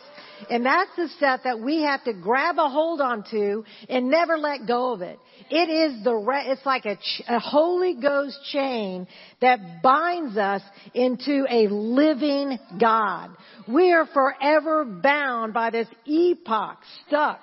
And 0.50 0.64
that's 0.64 0.90
the 0.96 1.08
stuff 1.16 1.40
that 1.44 1.60
we 1.60 1.82
have 1.82 2.04
to 2.04 2.12
grab 2.12 2.58
a 2.58 2.68
hold 2.68 3.00
onto 3.00 3.64
and 3.88 4.10
never 4.10 4.38
let 4.38 4.66
go 4.66 4.92
of 4.92 5.02
it. 5.02 5.18
It 5.50 5.68
is 5.68 6.04
the, 6.04 6.14
re- 6.14 6.46
it's 6.46 6.64
like 6.64 6.84
a, 6.84 6.96
ch- 6.96 7.22
a 7.28 7.38
Holy 7.38 7.94
Ghost 7.94 8.38
chain 8.50 9.06
that 9.40 9.82
binds 9.82 10.36
us 10.36 10.62
into 10.94 11.46
a 11.48 11.68
living 11.68 12.58
God. 12.80 13.30
We 13.68 13.92
are 13.92 14.06
forever 14.06 14.84
bound 14.84 15.54
by 15.54 15.70
this 15.70 15.88
epoch, 16.06 16.78
stuck, 17.06 17.40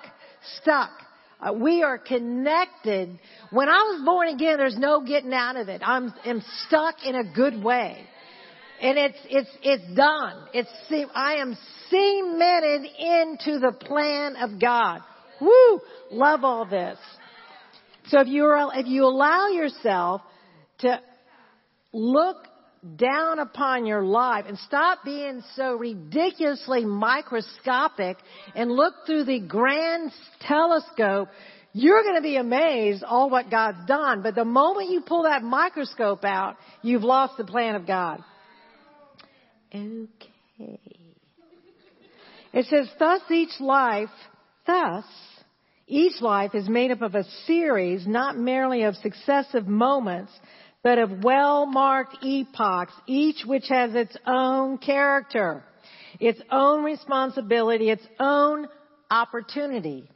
stuck. 0.60 0.90
Uh, 1.40 1.52
we 1.54 1.82
are 1.82 1.98
connected. 1.98 3.18
When 3.50 3.68
I 3.68 3.82
was 3.82 4.02
born 4.04 4.28
again, 4.28 4.58
there's 4.58 4.76
no 4.76 5.02
getting 5.02 5.32
out 5.32 5.56
of 5.56 5.68
it. 5.68 5.80
I'm, 5.84 6.12
I'm 6.24 6.42
stuck 6.66 6.96
in 7.04 7.14
a 7.14 7.24
good 7.24 7.62
way. 7.62 8.06
And 8.80 8.96
it's, 8.96 9.18
it's, 9.28 9.50
it's 9.62 9.94
done. 9.94 10.46
It's, 10.54 10.70
I 11.14 11.34
am 11.34 11.56
cemented 11.90 12.88
into 12.98 13.58
the 13.58 13.72
plan 13.72 14.36
of 14.36 14.58
God. 14.60 15.00
Woo! 15.40 15.80
Love 16.10 16.44
all 16.44 16.64
this. 16.64 16.98
So 18.08 18.20
if 18.20 18.28
you 18.28 18.44
are, 18.44 18.70
if 18.74 18.86
you 18.86 19.04
allow 19.04 19.48
yourself 19.48 20.22
to 20.78 21.00
look 21.92 22.36
down 22.96 23.38
upon 23.38 23.84
your 23.84 24.02
life 24.02 24.46
and 24.48 24.58
stop 24.58 25.04
being 25.04 25.42
so 25.54 25.74
ridiculously 25.74 26.84
microscopic 26.84 28.16
and 28.54 28.70
look 28.70 28.94
through 29.06 29.24
the 29.24 29.40
grand 29.40 30.10
telescope, 30.40 31.28
you're 31.72 32.02
going 32.02 32.16
to 32.16 32.22
be 32.22 32.36
amazed 32.36 33.04
all 33.04 33.30
what 33.30 33.50
God's 33.50 33.86
done. 33.86 34.22
But 34.22 34.34
the 34.34 34.44
moment 34.44 34.90
you 34.90 35.02
pull 35.02 35.24
that 35.24 35.42
microscope 35.42 36.24
out, 36.24 36.56
you've 36.82 37.04
lost 37.04 37.36
the 37.36 37.44
plan 37.44 37.74
of 37.74 37.86
God. 37.86 38.24
Okay. 39.74 40.80
It 42.52 42.66
says, 42.66 42.88
thus 42.98 43.22
each 43.30 43.60
life, 43.60 44.08
thus, 44.66 45.04
each 45.86 46.20
life 46.20 46.54
is 46.54 46.68
made 46.68 46.90
up 46.90 47.02
of 47.02 47.14
a 47.14 47.24
series, 47.46 48.06
not 48.06 48.36
merely 48.36 48.82
of 48.82 48.96
successive 48.96 49.68
moments, 49.68 50.32
but 50.82 50.98
of 50.98 51.22
well-marked 51.22 52.16
epochs, 52.22 52.92
each 53.06 53.44
which 53.46 53.66
has 53.68 53.94
its 53.94 54.16
own 54.26 54.78
character, 54.78 55.62
its 56.18 56.40
own 56.50 56.82
responsibility, 56.82 57.90
its 57.90 58.06
own 58.18 58.66
opportunity, 59.10 60.08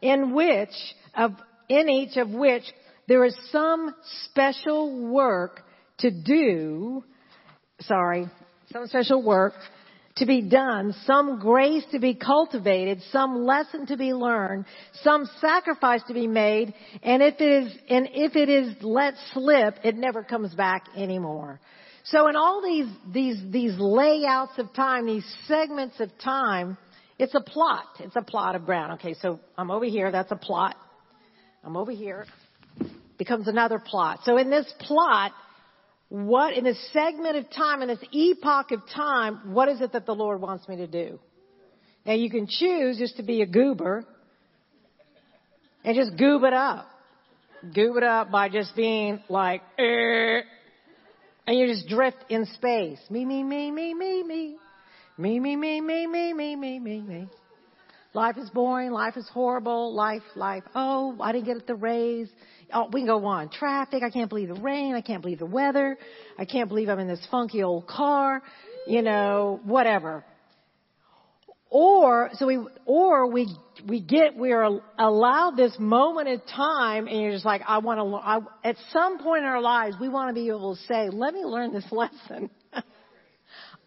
in 0.00 0.34
which, 0.34 0.70
of, 1.16 1.32
in 1.68 1.88
each 1.88 2.16
of 2.16 2.30
which 2.30 2.64
there 3.08 3.24
is 3.24 3.36
some 3.50 3.94
special 4.24 5.08
work 5.08 5.62
to 5.98 6.10
do, 6.10 7.02
sorry, 7.80 8.26
some 8.72 8.86
special 8.86 9.22
work 9.22 9.52
to 10.16 10.26
be 10.26 10.42
done, 10.42 10.94
some 11.04 11.38
grace 11.38 11.84
to 11.92 11.98
be 11.98 12.14
cultivated, 12.14 13.00
some 13.10 13.44
lesson 13.44 13.86
to 13.86 13.96
be 13.96 14.12
learned, 14.12 14.64
some 15.02 15.28
sacrifice 15.40 16.02
to 16.08 16.14
be 16.14 16.26
made, 16.26 16.74
and 17.02 17.22
if 17.22 17.40
it 17.40 17.64
is, 17.64 17.72
and 17.88 18.08
if 18.12 18.36
it 18.36 18.48
is 18.48 18.74
let 18.82 19.14
slip, 19.32 19.76
it 19.84 19.96
never 19.96 20.22
comes 20.22 20.54
back 20.54 20.86
anymore. 20.96 21.60
So 22.04 22.28
in 22.28 22.36
all 22.36 22.62
these, 22.62 22.88
these, 23.12 23.42
these 23.50 23.74
layouts 23.78 24.58
of 24.58 24.72
time, 24.74 25.06
these 25.06 25.26
segments 25.46 26.00
of 26.00 26.10
time, 26.18 26.76
it's 27.18 27.34
a 27.34 27.40
plot. 27.40 27.86
It's 28.00 28.16
a 28.16 28.22
plot 28.22 28.54
of 28.54 28.66
ground. 28.66 28.94
Okay, 28.94 29.14
so 29.14 29.38
I'm 29.56 29.70
over 29.70 29.84
here, 29.84 30.10
that's 30.10 30.32
a 30.32 30.36
plot. 30.36 30.76
I'm 31.64 31.76
over 31.76 31.92
here. 31.92 32.26
Becomes 33.18 33.48
another 33.48 33.78
plot. 33.78 34.20
So 34.24 34.36
in 34.36 34.50
this 34.50 34.70
plot, 34.80 35.32
what 36.12 36.52
in 36.52 36.64
this 36.64 36.78
segment 36.92 37.36
of 37.36 37.48
time, 37.48 37.80
in 37.80 37.88
this 37.88 38.04
epoch 38.12 38.70
of 38.70 38.82
time, 38.94 39.54
what 39.54 39.70
is 39.70 39.80
it 39.80 39.92
that 39.92 40.04
the 40.04 40.14
Lord 40.14 40.42
wants 40.42 40.68
me 40.68 40.76
to 40.76 40.86
do? 40.86 41.18
Now 42.04 42.12
you 42.12 42.28
can 42.28 42.46
choose 42.46 42.98
just 42.98 43.16
to 43.16 43.22
be 43.22 43.40
a 43.40 43.46
goober 43.46 44.04
and 45.82 45.96
just 45.96 46.14
goob 46.20 46.46
it 46.46 46.52
up. 46.52 46.86
Goob 47.64 47.96
it 47.96 48.02
up 48.02 48.30
by 48.30 48.50
just 48.50 48.76
being 48.76 49.20
like, 49.30 49.62
eh, 49.78 50.40
and 51.46 51.58
you 51.58 51.66
just 51.66 51.88
drift 51.88 52.18
in 52.28 52.44
space. 52.44 52.98
Me, 53.08 53.24
me, 53.24 53.42
me, 53.42 53.70
me, 53.70 53.94
me, 53.94 54.22
me. 54.22 54.56
Me, 55.16 55.40
me, 55.40 55.56
me, 55.56 55.80
me, 55.80 56.06
me, 56.06 56.34
me, 56.34 56.56
me, 56.56 56.78
me, 56.78 57.00
me. 57.00 57.28
Life 58.14 58.36
is 58.36 58.50
boring. 58.50 58.90
Life 58.90 59.16
is 59.16 59.26
horrible. 59.28 59.94
Life, 59.94 60.22
life. 60.36 60.64
Oh, 60.74 61.16
I 61.20 61.32
didn't 61.32 61.46
get 61.46 61.66
the 61.66 61.74
raise. 61.74 62.28
Oh, 62.72 62.88
we 62.92 63.00
can 63.00 63.06
go 63.06 63.24
on. 63.24 63.48
Traffic. 63.48 64.02
I 64.02 64.10
can't 64.10 64.28
believe 64.28 64.48
the 64.48 64.60
rain. 64.60 64.94
I 64.94 65.00
can't 65.00 65.22
believe 65.22 65.38
the 65.38 65.46
weather. 65.46 65.96
I 66.38 66.44
can't 66.44 66.68
believe 66.68 66.88
I'm 66.88 66.98
in 66.98 67.08
this 67.08 67.26
funky 67.30 67.62
old 67.62 67.86
car. 67.86 68.42
You 68.86 69.00
know, 69.00 69.60
whatever. 69.64 70.24
Or, 71.70 72.28
so 72.34 72.46
we, 72.46 72.58
or 72.84 73.30
we, 73.30 73.48
we 73.88 74.00
get, 74.00 74.36
we 74.36 74.52
are 74.52 74.78
allowed 74.98 75.56
this 75.56 75.74
moment 75.78 76.28
in 76.28 76.40
time 76.54 77.08
and 77.08 77.18
you're 77.18 77.32
just 77.32 77.46
like, 77.46 77.62
I 77.66 77.78
want 77.78 77.98
to, 77.98 78.14
I, 78.14 78.68
at 78.68 78.76
some 78.92 79.20
point 79.20 79.44
in 79.44 79.48
our 79.48 79.62
lives, 79.62 79.96
we 79.98 80.10
want 80.10 80.28
to 80.28 80.34
be 80.34 80.48
able 80.48 80.76
to 80.76 80.82
say, 80.82 81.08
let 81.08 81.32
me 81.32 81.46
learn 81.46 81.72
this 81.72 81.86
lesson. 81.90 82.50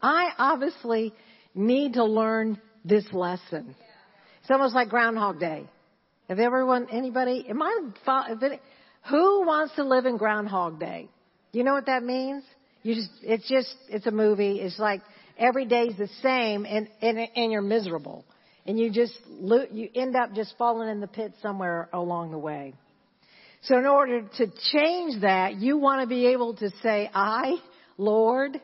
I 0.01 0.29
obviously 0.39 1.13
need 1.53 1.93
to 1.93 2.05
learn 2.05 2.59
this 2.83 3.05
lesson. 3.13 3.75
It's 4.45 4.51
almost 4.51 4.75
like 4.75 4.89
Groundhog 4.89 5.39
Day. 5.39 5.65
Have 6.29 6.37
everyone, 6.37 6.85
anybody, 6.91 7.47
am 7.49 7.63
I, 7.63 7.79
if 8.29 8.43
it, 8.43 8.61
who 9.09 9.43
wants 9.43 9.73
to 9.73 9.83
live 9.83 10.05
in 10.05 10.17
Groundhog 10.17 10.79
Day? 10.79 11.09
You 11.51 11.63
know 11.63 11.73
what 11.73 11.87
that 11.87 12.03
means? 12.03 12.43
You 12.83 12.93
just, 12.93 13.09
it's 13.23 13.49
just, 13.49 13.75
it's 13.89 14.05
a 14.05 14.11
movie. 14.11 14.57
It's 14.57 14.77
like, 14.77 15.01
every 15.35 15.65
day's 15.65 15.97
the 15.97 16.09
same 16.21 16.67
and, 16.67 16.87
and, 17.01 17.17
and 17.35 17.51
you're 17.51 17.63
miserable. 17.63 18.23
And 18.67 18.77
you 18.77 18.91
just, 18.91 19.13
you 19.71 19.89
end 19.95 20.15
up 20.15 20.35
just 20.35 20.53
falling 20.59 20.89
in 20.89 20.99
the 20.99 21.07
pit 21.07 21.33
somewhere 21.41 21.89
along 21.91 22.29
the 22.29 22.37
way. 22.37 22.75
So 23.63 23.79
in 23.79 23.87
order 23.87 24.29
to 24.37 24.45
change 24.71 25.21
that, 25.23 25.55
you 25.55 25.79
want 25.79 26.01
to 26.01 26.07
be 26.07 26.27
able 26.27 26.53
to 26.57 26.69
say, 26.83 27.09
I, 27.11 27.55
Lord, 27.97 28.61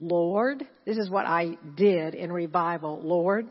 Lord, 0.00 0.62
this 0.84 0.98
is 0.98 1.10
what 1.10 1.26
I 1.26 1.58
did 1.76 2.14
in 2.14 2.30
revival. 2.30 3.00
Lord, 3.02 3.48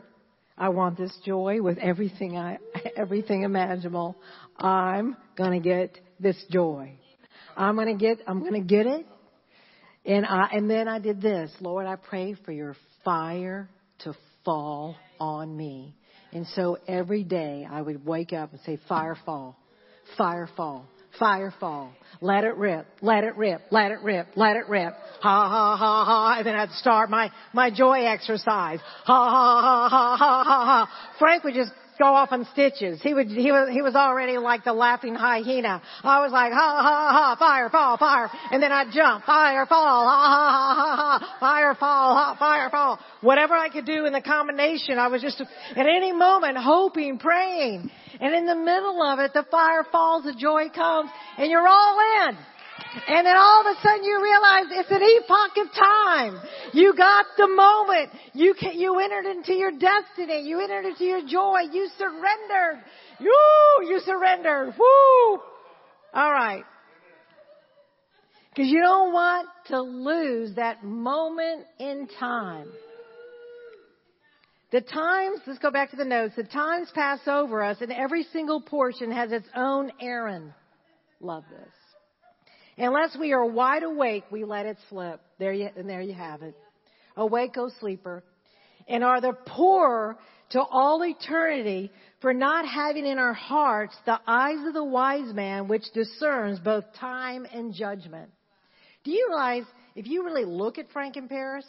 I 0.58 0.70
want 0.70 0.96
this 0.96 1.16
joy 1.24 1.60
with 1.60 1.78
everything 1.78 2.36
I, 2.36 2.58
everything 2.96 3.42
imaginable. 3.42 4.16
I'm 4.58 5.16
gonna 5.36 5.60
get 5.60 5.98
this 6.18 6.42
joy. 6.50 6.92
I'm 7.56 7.76
gonna 7.76 7.96
get, 7.96 8.18
I'm 8.26 8.42
gonna 8.42 8.60
get 8.60 8.86
it. 8.86 9.06
And 10.04 10.24
I, 10.24 10.48
and 10.52 10.70
then 10.70 10.88
I 10.88 10.98
did 10.98 11.20
this. 11.20 11.50
Lord, 11.60 11.86
I 11.86 11.96
pray 11.96 12.34
for 12.44 12.52
your 12.52 12.76
fire 13.04 13.68
to 14.00 14.14
fall 14.44 14.96
on 15.18 15.56
me. 15.56 15.94
And 16.32 16.46
so 16.54 16.78
every 16.86 17.24
day 17.24 17.66
I 17.68 17.82
would 17.82 18.04
wake 18.06 18.32
up 18.32 18.52
and 18.52 18.60
say, 18.62 18.78
fire 18.88 19.16
fall, 19.26 19.58
fire 20.16 20.48
fall, 20.56 20.86
fire 21.18 21.52
fall. 21.58 21.92
Let 22.20 22.44
it 22.44 22.56
rip, 22.56 22.86
let 23.02 23.24
it 23.24 23.36
rip, 23.36 23.62
let 23.70 23.92
it 23.92 24.00
rip, 24.02 24.28
let 24.36 24.56
it 24.56 24.68
rip. 24.68 24.94
Ha 25.20 25.48
ha 25.48 25.76
ha 25.76 26.04
ha. 26.04 26.34
And 26.38 26.46
then 26.46 26.56
I'd 26.56 26.70
start 26.72 27.10
my, 27.10 27.30
my 27.52 27.70
joy 27.70 28.04
exercise. 28.06 28.80
Ha 29.04 29.30
ha 29.30 29.60
ha 29.60 29.88
ha 29.88 30.16
ha 30.16 30.44
ha 30.44 30.64
ha. 30.64 31.14
Frank 31.18 31.44
would 31.44 31.54
just 31.54 31.72
go 31.98 32.06
off 32.06 32.32
on 32.32 32.46
stitches. 32.52 33.00
He 33.02 33.14
would, 33.14 33.28
he 33.28 33.52
was, 33.52 33.68
he 33.72 33.82
was 33.82 33.94
already 33.94 34.38
like 34.38 34.64
the 34.64 34.72
laughing 34.72 35.14
hyena. 35.14 35.82
I 36.02 36.20
was 36.22 36.32
like, 36.32 36.52
ha, 36.52 36.80
ha, 36.82 37.12
ha, 37.12 37.36
fire, 37.38 37.70
fall, 37.70 37.96
fire. 37.96 38.30
And 38.50 38.62
then 38.62 38.72
I'd 38.72 38.92
jump, 38.92 39.24
fire, 39.24 39.66
fall, 39.66 40.06
ha, 40.08 40.28
ha, 40.28 40.74
ha, 40.74 40.96
ha, 40.96 41.18
ha, 41.18 41.36
fire, 41.40 41.74
fall, 41.74 42.14
ha, 42.14 42.36
fire, 42.38 42.70
fall. 42.70 42.98
Whatever 43.20 43.54
I 43.54 43.68
could 43.68 43.86
do 43.86 44.06
in 44.06 44.12
the 44.12 44.22
combination, 44.22 44.98
I 44.98 45.08
was 45.08 45.22
just 45.22 45.40
at 45.40 45.86
any 45.86 46.12
moment 46.12 46.56
hoping, 46.58 47.18
praying. 47.18 47.90
And 48.20 48.34
in 48.34 48.46
the 48.46 48.56
middle 48.56 49.02
of 49.02 49.18
it, 49.18 49.32
the 49.32 49.44
fire 49.50 49.84
falls, 49.90 50.24
the 50.24 50.34
joy 50.34 50.68
comes, 50.74 51.10
and 51.38 51.50
you're 51.50 51.66
all 51.66 52.28
in. 52.28 52.36
And 53.08 53.26
then 53.26 53.36
all 53.36 53.60
of 53.60 53.76
a 53.76 53.80
sudden 53.82 54.04
you 54.04 54.22
realize 54.22 54.64
it's 54.70 54.90
an 54.90 55.02
epoch 55.02 55.66
of 55.66 55.72
time. 55.74 56.40
You 56.72 56.94
got 56.96 57.26
the 57.36 57.48
moment. 57.48 58.10
You 58.32 58.54
can, 58.54 58.78
you 58.78 58.98
entered 58.98 59.26
into 59.26 59.52
your 59.52 59.72
destiny. 59.72 60.48
You 60.48 60.60
entered 60.60 60.86
into 60.86 61.04
your 61.04 61.20
joy. 61.26 61.60
You 61.70 61.88
surrendered. 61.98 62.84
You, 63.20 63.38
you 63.82 64.00
surrendered. 64.04 64.74
Woo! 64.78 65.40
Alright. 66.14 66.64
Cause 68.56 68.66
you 68.66 68.80
don't 68.80 69.12
want 69.12 69.48
to 69.66 69.82
lose 69.82 70.54
that 70.56 70.82
moment 70.82 71.66
in 71.78 72.08
time. 72.18 72.68
The 74.72 74.80
times, 74.80 75.40
let's 75.46 75.58
go 75.58 75.70
back 75.70 75.90
to 75.90 75.96
the 75.96 76.06
notes, 76.06 76.34
the 76.36 76.44
times 76.44 76.88
pass 76.94 77.20
over 77.26 77.62
us 77.62 77.76
and 77.82 77.92
every 77.92 78.24
single 78.32 78.62
portion 78.62 79.10
has 79.12 79.30
its 79.30 79.46
own 79.54 79.92
errand. 80.00 80.54
Love 81.20 81.44
this. 81.50 81.85
Unless 82.78 83.16
we 83.18 83.32
are 83.32 83.44
wide 83.44 83.82
awake, 83.82 84.24
we 84.30 84.44
let 84.44 84.66
it 84.66 84.76
slip. 84.88 85.20
There 85.38 85.52
you, 85.52 85.68
and 85.76 85.88
there 85.88 86.02
you 86.02 86.14
have 86.14 86.42
it. 86.42 86.54
Awake, 87.16 87.56
O 87.56 87.70
sleeper. 87.80 88.22
And 88.86 89.02
are 89.02 89.20
the 89.20 89.32
poor 89.46 90.18
to 90.50 90.60
all 90.60 91.02
eternity 91.04 91.90
for 92.20 92.32
not 92.32 92.66
having 92.68 93.06
in 93.06 93.18
our 93.18 93.32
hearts 93.32 93.96
the 94.04 94.20
eyes 94.26 94.66
of 94.66 94.74
the 94.74 94.84
wise 94.84 95.34
man 95.34 95.68
which 95.68 95.84
discerns 95.92 96.60
both 96.60 96.84
time 97.00 97.46
and 97.52 97.74
judgment. 97.74 98.30
Do 99.04 99.10
you 99.10 99.26
realize 99.28 99.64
if 99.94 100.06
you 100.06 100.24
really 100.24 100.44
look 100.44 100.78
at 100.78 100.90
Frank 100.92 101.16
and 101.16 101.28
Parris? 101.28 101.66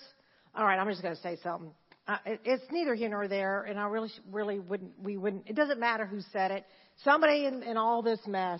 All 0.55 0.65
right, 0.65 0.77
I'm 0.77 0.89
just 0.89 1.01
going 1.01 1.15
to 1.15 1.21
say 1.21 1.37
something. 1.41 1.71
Uh, 2.07 2.17
it, 2.25 2.39
it's 2.45 2.63
neither 2.71 2.95
here 2.95 3.09
nor 3.09 3.27
there, 3.27 3.63
and 3.63 3.79
I 3.79 3.87
really, 3.87 4.11
really 4.31 4.59
wouldn't. 4.59 4.91
We 5.01 5.17
wouldn't. 5.17 5.47
It 5.47 5.55
doesn't 5.55 5.79
matter 5.79 6.05
who 6.05 6.21
said 6.31 6.51
it. 6.51 6.65
Somebody 7.03 7.45
in, 7.45 7.63
in 7.63 7.77
all 7.77 8.01
this 8.01 8.19
mess 8.25 8.59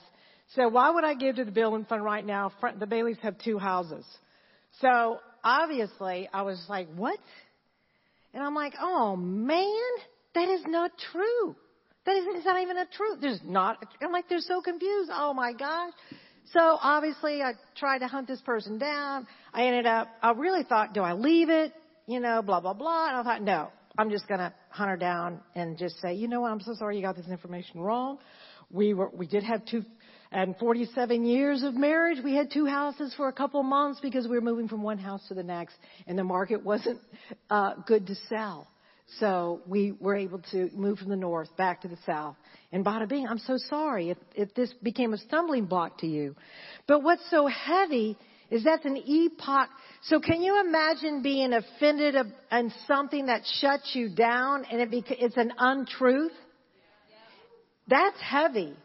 so 0.55 0.67
why 0.69 0.91
would 0.91 1.03
I 1.03 1.13
give 1.13 1.35
to 1.35 1.45
the 1.45 1.51
building 1.51 1.85
fund 1.85 2.03
right 2.03 2.25
now? 2.25 2.51
The 2.79 2.87
Baileys 2.87 3.17
have 3.21 3.37
two 3.39 3.57
houses. 3.57 4.05
So 4.81 5.19
obviously 5.43 6.29
I 6.33 6.43
was 6.43 6.63
like, 6.69 6.87
what? 6.95 7.19
And 8.33 8.43
I'm 8.43 8.55
like, 8.55 8.73
oh 8.79 9.15
man, 9.15 9.89
that 10.35 10.47
is 10.47 10.61
not 10.67 10.91
true. 11.11 11.55
That 12.05 12.15
is 12.15 12.25
it's 12.29 12.45
not 12.45 12.61
even 12.61 12.77
a 12.77 12.85
truth. 12.85 13.19
There's 13.19 13.41
not, 13.43 13.83
I'm 14.01 14.11
like, 14.11 14.29
they're 14.29 14.39
so 14.39 14.61
confused. 14.61 15.11
Oh 15.13 15.33
my 15.33 15.51
gosh. 15.51 15.91
So 16.53 16.59
obviously 16.61 17.41
I 17.41 17.53
tried 17.75 17.99
to 17.99 18.07
hunt 18.07 18.27
this 18.27 18.39
person 18.41 18.77
down. 18.77 19.27
I 19.53 19.65
ended 19.65 19.85
up, 19.85 20.07
I 20.21 20.31
really 20.31 20.63
thought, 20.63 20.93
do 20.93 21.01
I 21.01 21.13
leave 21.13 21.49
it? 21.49 21.73
You 22.05 22.21
know, 22.21 22.41
blah, 22.41 22.61
blah, 22.61 22.73
blah. 22.73 23.09
And 23.09 23.17
I 23.17 23.23
thought, 23.23 23.41
no, 23.41 23.67
I'm 23.97 24.09
just 24.09 24.27
going 24.29 24.39
to 24.39 24.53
hunt 24.69 24.89
her 24.89 24.95
down 24.95 25.41
and 25.55 25.77
just 25.77 25.99
say, 25.99 26.13
you 26.13 26.29
know 26.29 26.41
what? 26.41 26.51
I'm 26.51 26.61
so 26.61 26.73
sorry 26.75 26.95
you 26.95 27.01
got 27.01 27.17
this 27.17 27.27
information 27.27 27.81
wrong. 27.81 28.19
We 28.71 28.93
were, 28.93 29.09
we 29.09 29.27
did 29.27 29.43
have 29.43 29.65
two 29.65 29.83
and 30.31 30.55
47 30.57 31.25
years 31.25 31.63
of 31.63 31.75
marriage, 31.75 32.17
we 32.23 32.35
had 32.35 32.51
two 32.51 32.65
houses 32.65 33.13
for 33.15 33.27
a 33.27 33.33
couple 33.33 33.63
months 33.63 33.99
because 34.01 34.27
we 34.27 34.35
were 34.35 34.41
moving 34.41 34.67
from 34.67 34.83
one 34.83 34.97
house 34.97 35.25
to 35.29 35.33
the 35.33 35.43
next 35.43 35.75
and 36.05 36.17
the 36.17 36.23
market 36.23 36.63
wasn't 36.63 36.99
uh, 37.49 37.75
good 37.85 38.07
to 38.07 38.15
sell. 38.27 38.67
So 39.19 39.61
we 39.65 39.93
were 39.93 40.15
able 40.15 40.39
to 40.51 40.69
move 40.73 40.99
from 40.99 41.09
the 41.09 41.15
north 41.15 41.55
back 41.55 41.81
to 41.83 41.87
the 41.87 41.97
south. 42.05 42.35
And 42.73 42.85
bada 42.85 43.07
bing, 43.07 43.25
I'm 43.25 43.39
so 43.39 43.55
sorry 43.57 44.09
if, 44.09 44.17
if 44.35 44.53
this 44.53 44.73
became 44.83 45.13
a 45.13 45.17
stumbling 45.17 45.65
block 45.65 45.99
to 45.99 46.07
you. 46.07 46.35
But 46.87 47.03
what's 47.03 47.27
so 47.29 47.47
heavy 47.47 48.17
is 48.49 48.65
that's 48.65 48.85
an 48.85 48.97
epoch. 48.97 49.69
So 50.03 50.19
can 50.19 50.41
you 50.41 50.59
imagine 50.59 51.21
being 51.21 51.53
offended 51.53 52.15
and 52.51 52.73
something 52.85 53.27
that 53.27 53.43
shuts 53.61 53.91
you 53.93 54.13
down 54.13 54.65
and 54.69 54.81
it 54.81 54.91
beca- 54.91 55.17
it's 55.19 55.37
an 55.37 55.53
untruth? 55.57 56.33
That's 57.87 58.19
heavy. 58.19 58.75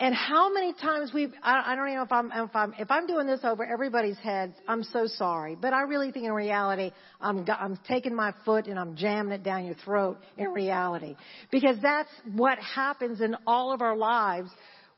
And 0.00 0.14
how 0.14 0.52
many 0.52 0.72
times 0.74 1.12
we've, 1.12 1.32
I, 1.42 1.72
I 1.72 1.74
don't 1.74 1.86
even 1.88 1.96
know 1.96 2.04
if 2.04 2.12
I'm, 2.12 2.30
if 2.32 2.54
I'm, 2.54 2.74
if 2.78 2.90
I'm 2.90 3.06
doing 3.06 3.26
this 3.26 3.40
over 3.42 3.64
everybody's 3.64 4.18
heads, 4.18 4.54
I'm 4.68 4.84
so 4.84 5.06
sorry. 5.06 5.56
But 5.60 5.72
I 5.72 5.82
really 5.82 6.12
think 6.12 6.26
in 6.26 6.32
reality, 6.32 6.92
I'm, 7.20 7.44
I'm 7.48 7.78
taking 7.88 8.14
my 8.14 8.32
foot 8.44 8.66
and 8.66 8.78
I'm 8.78 8.94
jamming 8.96 9.32
it 9.32 9.42
down 9.42 9.64
your 9.66 9.74
throat 9.84 10.18
in 10.36 10.50
reality. 10.50 11.16
Because 11.50 11.76
that's 11.82 12.10
what 12.32 12.58
happens 12.58 13.20
in 13.20 13.34
all 13.46 13.72
of 13.72 13.82
our 13.82 13.96
lives. 13.96 14.50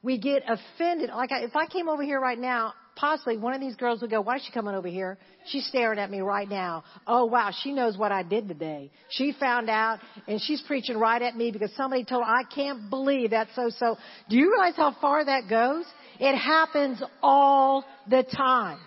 We 0.03 0.19
get 0.19 0.43
offended. 0.47 1.11
Like 1.11 1.33
I, 1.33 1.45
if 1.45 1.57
I 1.57 1.67
came 1.67 1.89
over 1.89 2.03
here 2.03 2.21
right 2.21 2.39
now, 2.39 2.75
possibly 3.01 3.39
one 3.39 3.55
of 3.55 3.61
these 3.61 3.77
girls 3.77 4.03
would 4.03 4.11
go, 4.11 4.21
why 4.21 4.37
is 4.37 4.43
she 4.45 4.53
coming 4.53 4.75
over 4.75 4.87
here? 4.87 5.17
She's 5.47 5.67
staring 5.67 5.99
at 5.99 6.11
me 6.11 6.21
right 6.21 6.49
now. 6.49 6.85
Oh 7.07 7.25
wow, 7.25 7.51
she 7.63 7.73
knows 7.73 7.97
what 7.97 8.13
I 8.13 8.23
did 8.23 8.47
today. 8.47 8.91
She 9.09 9.33
found 9.41 9.71
out 9.71 10.01
and 10.29 10.39
she's 10.41 10.63
preaching 10.67 10.99
right 10.99 11.23
at 11.23 11.35
me 11.35 11.51
because 11.51 11.75
somebody 11.77 12.05
told 12.05 12.25
her, 12.25 12.31
I 12.31 12.43
can't 12.55 12.91
believe 12.91 13.31
that 13.31 13.49
so 13.57 13.71
so. 13.71 13.97
Do 14.29 14.37
you 14.37 14.51
realize 14.53 14.75
how 14.77 14.95
far 15.01 15.25
that 15.25 15.49
goes? 15.49 15.87
It 16.19 16.37
happens 16.37 17.03
all 17.23 17.87
the 18.09 18.23
time. 18.23 18.79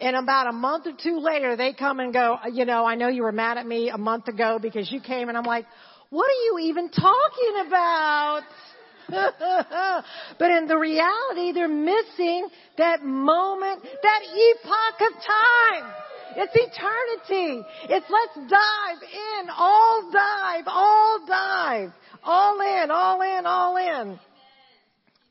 And 0.00 0.14
about 0.14 0.46
a 0.46 0.52
month 0.52 0.86
or 0.86 0.92
two 1.02 1.18
later, 1.18 1.56
they 1.56 1.72
come 1.72 1.98
and 1.98 2.12
go, 2.12 2.36
you 2.52 2.64
know, 2.64 2.84
I 2.84 2.94
know 2.94 3.08
you 3.08 3.22
were 3.22 3.32
mad 3.32 3.58
at 3.58 3.66
me 3.66 3.90
a 3.90 3.98
month 3.98 4.28
ago 4.28 4.60
because 4.62 4.92
you 4.92 5.00
came 5.00 5.28
and 5.28 5.36
I'm 5.36 5.44
like, 5.44 5.64
what 6.10 6.30
are 6.30 6.44
you 6.44 6.68
even 6.68 6.88
talking 6.90 7.66
about? 7.66 8.42
but 10.38 10.50
in 10.50 10.66
the 10.66 10.76
reality, 10.76 11.52
they're 11.52 11.68
missing 11.68 12.48
that 12.76 13.02
moment, 13.02 13.82
that 13.82 14.20
epoch 14.22 15.00
of 15.00 15.14
time. 15.24 15.92
It's 16.36 16.52
eternity. 16.54 17.62
It's 17.84 18.06
let's 18.10 18.50
dive 18.50 19.02
in, 19.02 19.48
all 19.50 20.10
dive, 20.12 20.64
all 20.66 21.24
dive, 21.26 21.90
all 22.22 22.60
in, 22.60 22.90
all 22.90 23.22
in, 23.22 23.46
all 23.46 23.76
in. 23.76 24.20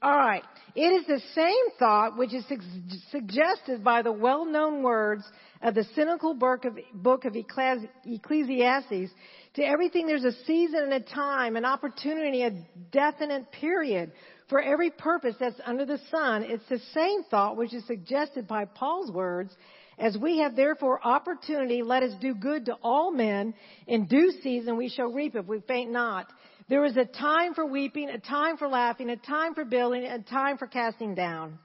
Alright. 0.04 0.44
It 0.76 1.02
is 1.02 1.08
the 1.08 1.22
same 1.34 1.78
thought 1.80 2.18
which 2.18 2.34
is 2.34 2.46
suggested 3.10 3.84
by 3.84 4.04
the 4.04 4.12
well-known 4.12 4.84
words, 4.84 5.24
of 5.62 5.74
the 5.74 5.86
cynical 5.96 6.34
book 6.34 6.66
of 6.66 7.36
Ecclesiastes, 8.06 9.12
to 9.58 9.63
everything 9.63 10.08
there's 10.08 10.24
a 10.24 10.32
season 10.46 10.84
and 10.84 10.93
a 10.93 11.00
time, 11.00 11.56
an 11.56 11.65
opportunity, 11.65 12.43
a 12.43 12.52
definite 12.91 13.52
period 13.52 14.12
for 14.50 14.62
every 14.62 14.91
purpose 14.91 15.36
that's 15.39 15.60
under 15.65 15.86
the 15.86 16.00
sun. 16.10 16.43
It's 16.43 16.63
the 16.70 16.80
same 16.93 17.24
thought 17.24 17.58
which 17.58 17.74
is 17.74 17.86
suggested 17.86 18.48
by 18.48 18.65
Paul's 18.65 19.12
words 19.12 19.52
as 20.00 20.15
we 20.15 20.39
have 20.39 20.56
therefore 20.56 21.06
opportunity, 21.06 21.82
let 21.82 22.04
us 22.04 22.12
do 22.22 22.36
good 22.36 22.65
to 22.65 22.76
all 22.84 23.12
men. 23.12 23.56
In 23.88 24.06
due 24.06 24.32
season 24.43 24.78
we 24.78 24.89
shall 24.89 25.12
reap 25.12 25.36
if 25.36 25.48
we 25.48 25.60
faint 25.62 25.91
not. 25.91 26.28
There 26.70 26.86
is 26.86 26.96
a 26.98 27.06
time 27.06 27.56
for 27.56 27.65
weeping, 27.65 28.10
a 28.10 28.20
time 28.20 28.58
for 28.58 28.67
laughing, 28.67 29.10
a 29.10 29.15
time 29.15 29.56
for 29.56 29.65
building, 29.65 30.04
a 30.04 30.20
time 30.20 30.60
for 30.60 30.67
casting 30.67 31.15
down. 31.15 31.58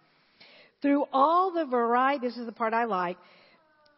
Through 0.81 1.05
all 1.12 1.52
the 1.52 1.66
variety, 1.66 2.26
this 2.26 2.38
is 2.38 2.46
the 2.46 2.52
part 2.52 2.72
I 2.72 2.85
like, 2.85 3.18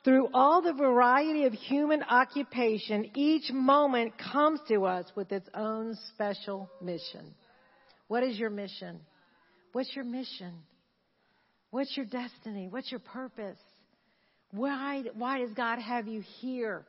through 0.05 0.29
all 0.35 0.61
the 0.61 0.75
variety 0.75 1.45
of 1.45 1.55
human 1.55 2.03
occupation, 2.03 3.11
each 3.14 3.51
moment 3.51 4.12
comes 4.19 4.61
to 4.69 4.85
us 4.85 5.07
with 5.17 5.33
its 5.33 5.49
own 5.55 5.97
special 6.12 6.71
mission. 6.83 7.35
What 8.09 8.23
is 8.23 8.38
your 8.38 8.51
mission? 8.51 9.01
What's 9.73 9.97
your 9.97 10.05
mission? 10.05 10.53
What's 11.71 11.97
your 11.97 12.07
destiny? 12.07 12.69
What's 12.69 12.90
your 12.90 13.01
purpose? 13.01 13.59
Why, 14.53 15.05
why 15.14 15.38
does 15.38 15.51
God 15.55 15.79
have 15.79 16.07
you 16.07 16.23
here? 16.40 16.85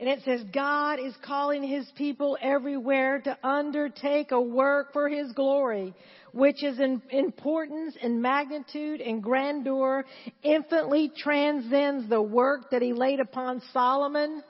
And 0.00 0.08
it 0.08 0.20
says 0.24 0.42
God 0.52 0.98
is 0.98 1.14
calling 1.24 1.62
His 1.62 1.86
people 1.96 2.36
everywhere 2.40 3.20
to 3.20 3.38
undertake 3.46 4.32
a 4.32 4.40
work 4.40 4.92
for 4.92 5.08
His 5.08 5.32
glory, 5.32 5.94
which 6.32 6.64
is 6.64 6.80
in 6.80 7.00
importance 7.10 7.96
and 8.02 8.20
magnitude 8.20 9.00
and 9.00 9.22
grandeur, 9.22 10.04
infinitely 10.42 11.12
transcends 11.16 12.08
the 12.08 12.20
work 12.20 12.70
that 12.72 12.82
He 12.82 12.92
laid 12.92 13.20
upon 13.20 13.62
Solomon, 13.72 14.42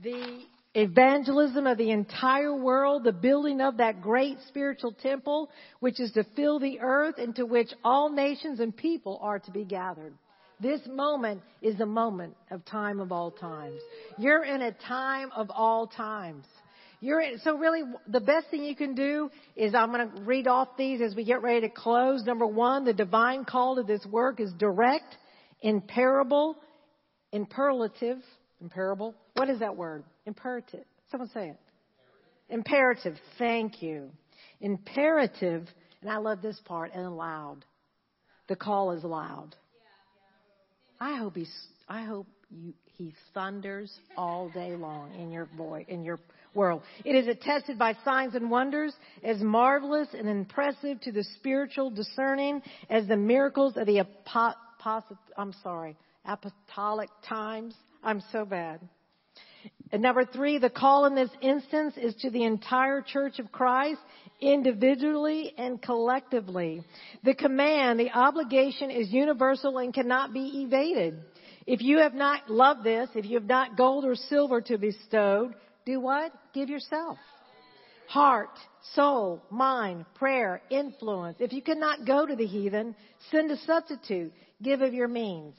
the 0.00 0.42
evangelism 0.74 1.66
of 1.66 1.78
the 1.78 1.90
entire 1.90 2.54
world, 2.54 3.04
the 3.04 3.12
building 3.12 3.60
of 3.60 3.78
that 3.78 4.00
great 4.00 4.38
spiritual 4.48 4.92
temple, 4.92 5.50
which 5.80 6.00
is 6.00 6.12
to 6.12 6.24
fill 6.36 6.58
the 6.58 6.80
earth 6.80 7.18
into 7.18 7.46
which 7.46 7.72
all 7.84 8.10
nations 8.10 8.60
and 8.60 8.76
people 8.76 9.18
are 9.22 9.38
to 9.40 9.50
be 9.50 9.64
gathered. 9.64 10.14
This 10.60 10.80
moment 10.86 11.42
is 11.60 11.76
the 11.76 11.86
moment 11.86 12.36
of 12.50 12.64
time 12.64 13.00
of 13.00 13.12
all 13.12 13.30
times. 13.30 13.80
You're 14.18 14.44
in 14.44 14.62
a 14.62 14.72
time 14.72 15.30
of 15.34 15.50
all 15.50 15.86
times. 15.86 16.46
You're 17.00 17.20
in, 17.20 17.38
so 17.40 17.58
really 17.58 17.82
the 18.08 18.20
best 18.20 18.46
thing 18.50 18.64
you 18.64 18.76
can 18.76 18.94
do 18.94 19.30
is 19.56 19.74
I'm 19.74 19.92
going 19.92 20.10
to 20.10 20.22
read 20.22 20.46
off 20.46 20.68
these 20.78 21.02
as 21.02 21.14
we 21.14 21.24
get 21.24 21.42
ready 21.42 21.62
to 21.62 21.68
close. 21.68 22.24
Number 22.24 22.46
one, 22.46 22.84
the 22.84 22.94
divine 22.94 23.44
call 23.44 23.76
to 23.76 23.82
this 23.82 24.06
work 24.06 24.40
is 24.40 24.52
direct, 24.54 25.16
imperable, 25.60 26.56
imperative, 27.32 28.18
imperable. 28.60 29.14
What 29.34 29.50
is 29.50 29.58
that 29.58 29.76
word? 29.76 30.04
Imperative. 30.24 30.84
Someone 31.10 31.28
say 31.34 31.48
it. 31.48 31.60
Imperative. 32.48 33.16
Thank 33.38 33.82
you. 33.82 34.10
Imperative, 34.60 35.66
and 36.00 36.10
I 36.10 36.18
love 36.18 36.40
this 36.40 36.58
part, 36.64 36.92
and 36.94 37.16
loud. 37.16 37.64
The 38.48 38.56
call 38.56 38.92
is 38.92 39.04
loud. 39.04 39.56
I 41.00 41.16
hope 41.16 41.36
he's, 41.36 41.52
I 41.88 42.04
hope 42.04 42.26
you, 42.50 42.72
he 42.96 43.12
thunders 43.32 43.92
all 44.16 44.48
day 44.50 44.76
long 44.76 45.14
in 45.14 45.30
your 45.30 45.46
boy, 45.56 45.84
in 45.88 46.04
your 46.04 46.20
world. 46.54 46.82
It 47.04 47.16
is 47.16 47.26
attested 47.26 47.78
by 47.78 47.96
signs 48.04 48.34
and 48.34 48.50
wonders 48.50 48.94
as 49.22 49.40
marvelous 49.40 50.08
and 50.16 50.28
impressive 50.28 51.00
to 51.02 51.12
the 51.12 51.24
spiritual 51.36 51.90
discerning 51.90 52.62
as 52.88 53.06
the 53.08 53.16
miracles 53.16 53.76
of 53.76 53.86
the 53.86 54.00
apo, 54.00 54.54
I'm 55.36 55.54
sorry, 55.62 55.96
apostolic 56.24 57.10
times. 57.26 57.74
I'm 58.02 58.22
so 58.30 58.44
bad. 58.44 58.80
And 59.94 60.02
number 60.02 60.24
three, 60.24 60.58
the 60.58 60.70
call 60.70 61.04
in 61.04 61.14
this 61.14 61.30
instance 61.40 61.94
is 61.96 62.16
to 62.16 62.30
the 62.30 62.42
entire 62.42 63.00
church 63.00 63.38
of 63.38 63.52
Christ, 63.52 64.00
individually 64.40 65.54
and 65.56 65.80
collectively. 65.80 66.82
The 67.22 67.36
command, 67.36 68.00
the 68.00 68.10
obligation 68.10 68.90
is 68.90 69.12
universal 69.12 69.78
and 69.78 69.94
cannot 69.94 70.32
be 70.32 70.64
evaded. 70.64 71.20
If 71.64 71.80
you 71.80 71.98
have 71.98 72.12
not 72.12 72.50
loved 72.50 72.82
this, 72.82 73.08
if 73.14 73.24
you 73.24 73.38
have 73.38 73.48
not 73.48 73.76
gold 73.76 74.04
or 74.04 74.16
silver 74.16 74.60
to 74.62 74.78
bestow, 74.78 75.52
do 75.86 76.00
what? 76.00 76.32
Give 76.52 76.68
yourself. 76.68 77.16
Heart, 78.08 78.58
soul, 78.94 79.44
mind, 79.48 80.06
prayer, 80.16 80.60
influence. 80.70 81.36
If 81.38 81.52
you 81.52 81.62
cannot 81.62 82.04
go 82.04 82.26
to 82.26 82.34
the 82.34 82.46
heathen, 82.46 82.96
send 83.30 83.48
a 83.52 83.56
substitute. 83.58 84.32
Give 84.60 84.82
of 84.82 84.92
your 84.92 85.06
means. 85.06 85.54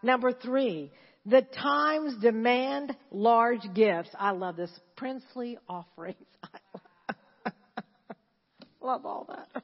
Number 0.00 0.32
three, 0.32 0.92
the 1.26 1.42
times 1.42 2.20
demand 2.22 2.96
large 3.10 3.62
gifts. 3.74 4.10
I 4.18 4.30
love 4.30 4.56
this. 4.56 4.70
Princely 4.96 5.58
offerings. 5.68 6.16
love 8.80 9.04
all 9.04 9.28
that. 9.28 9.62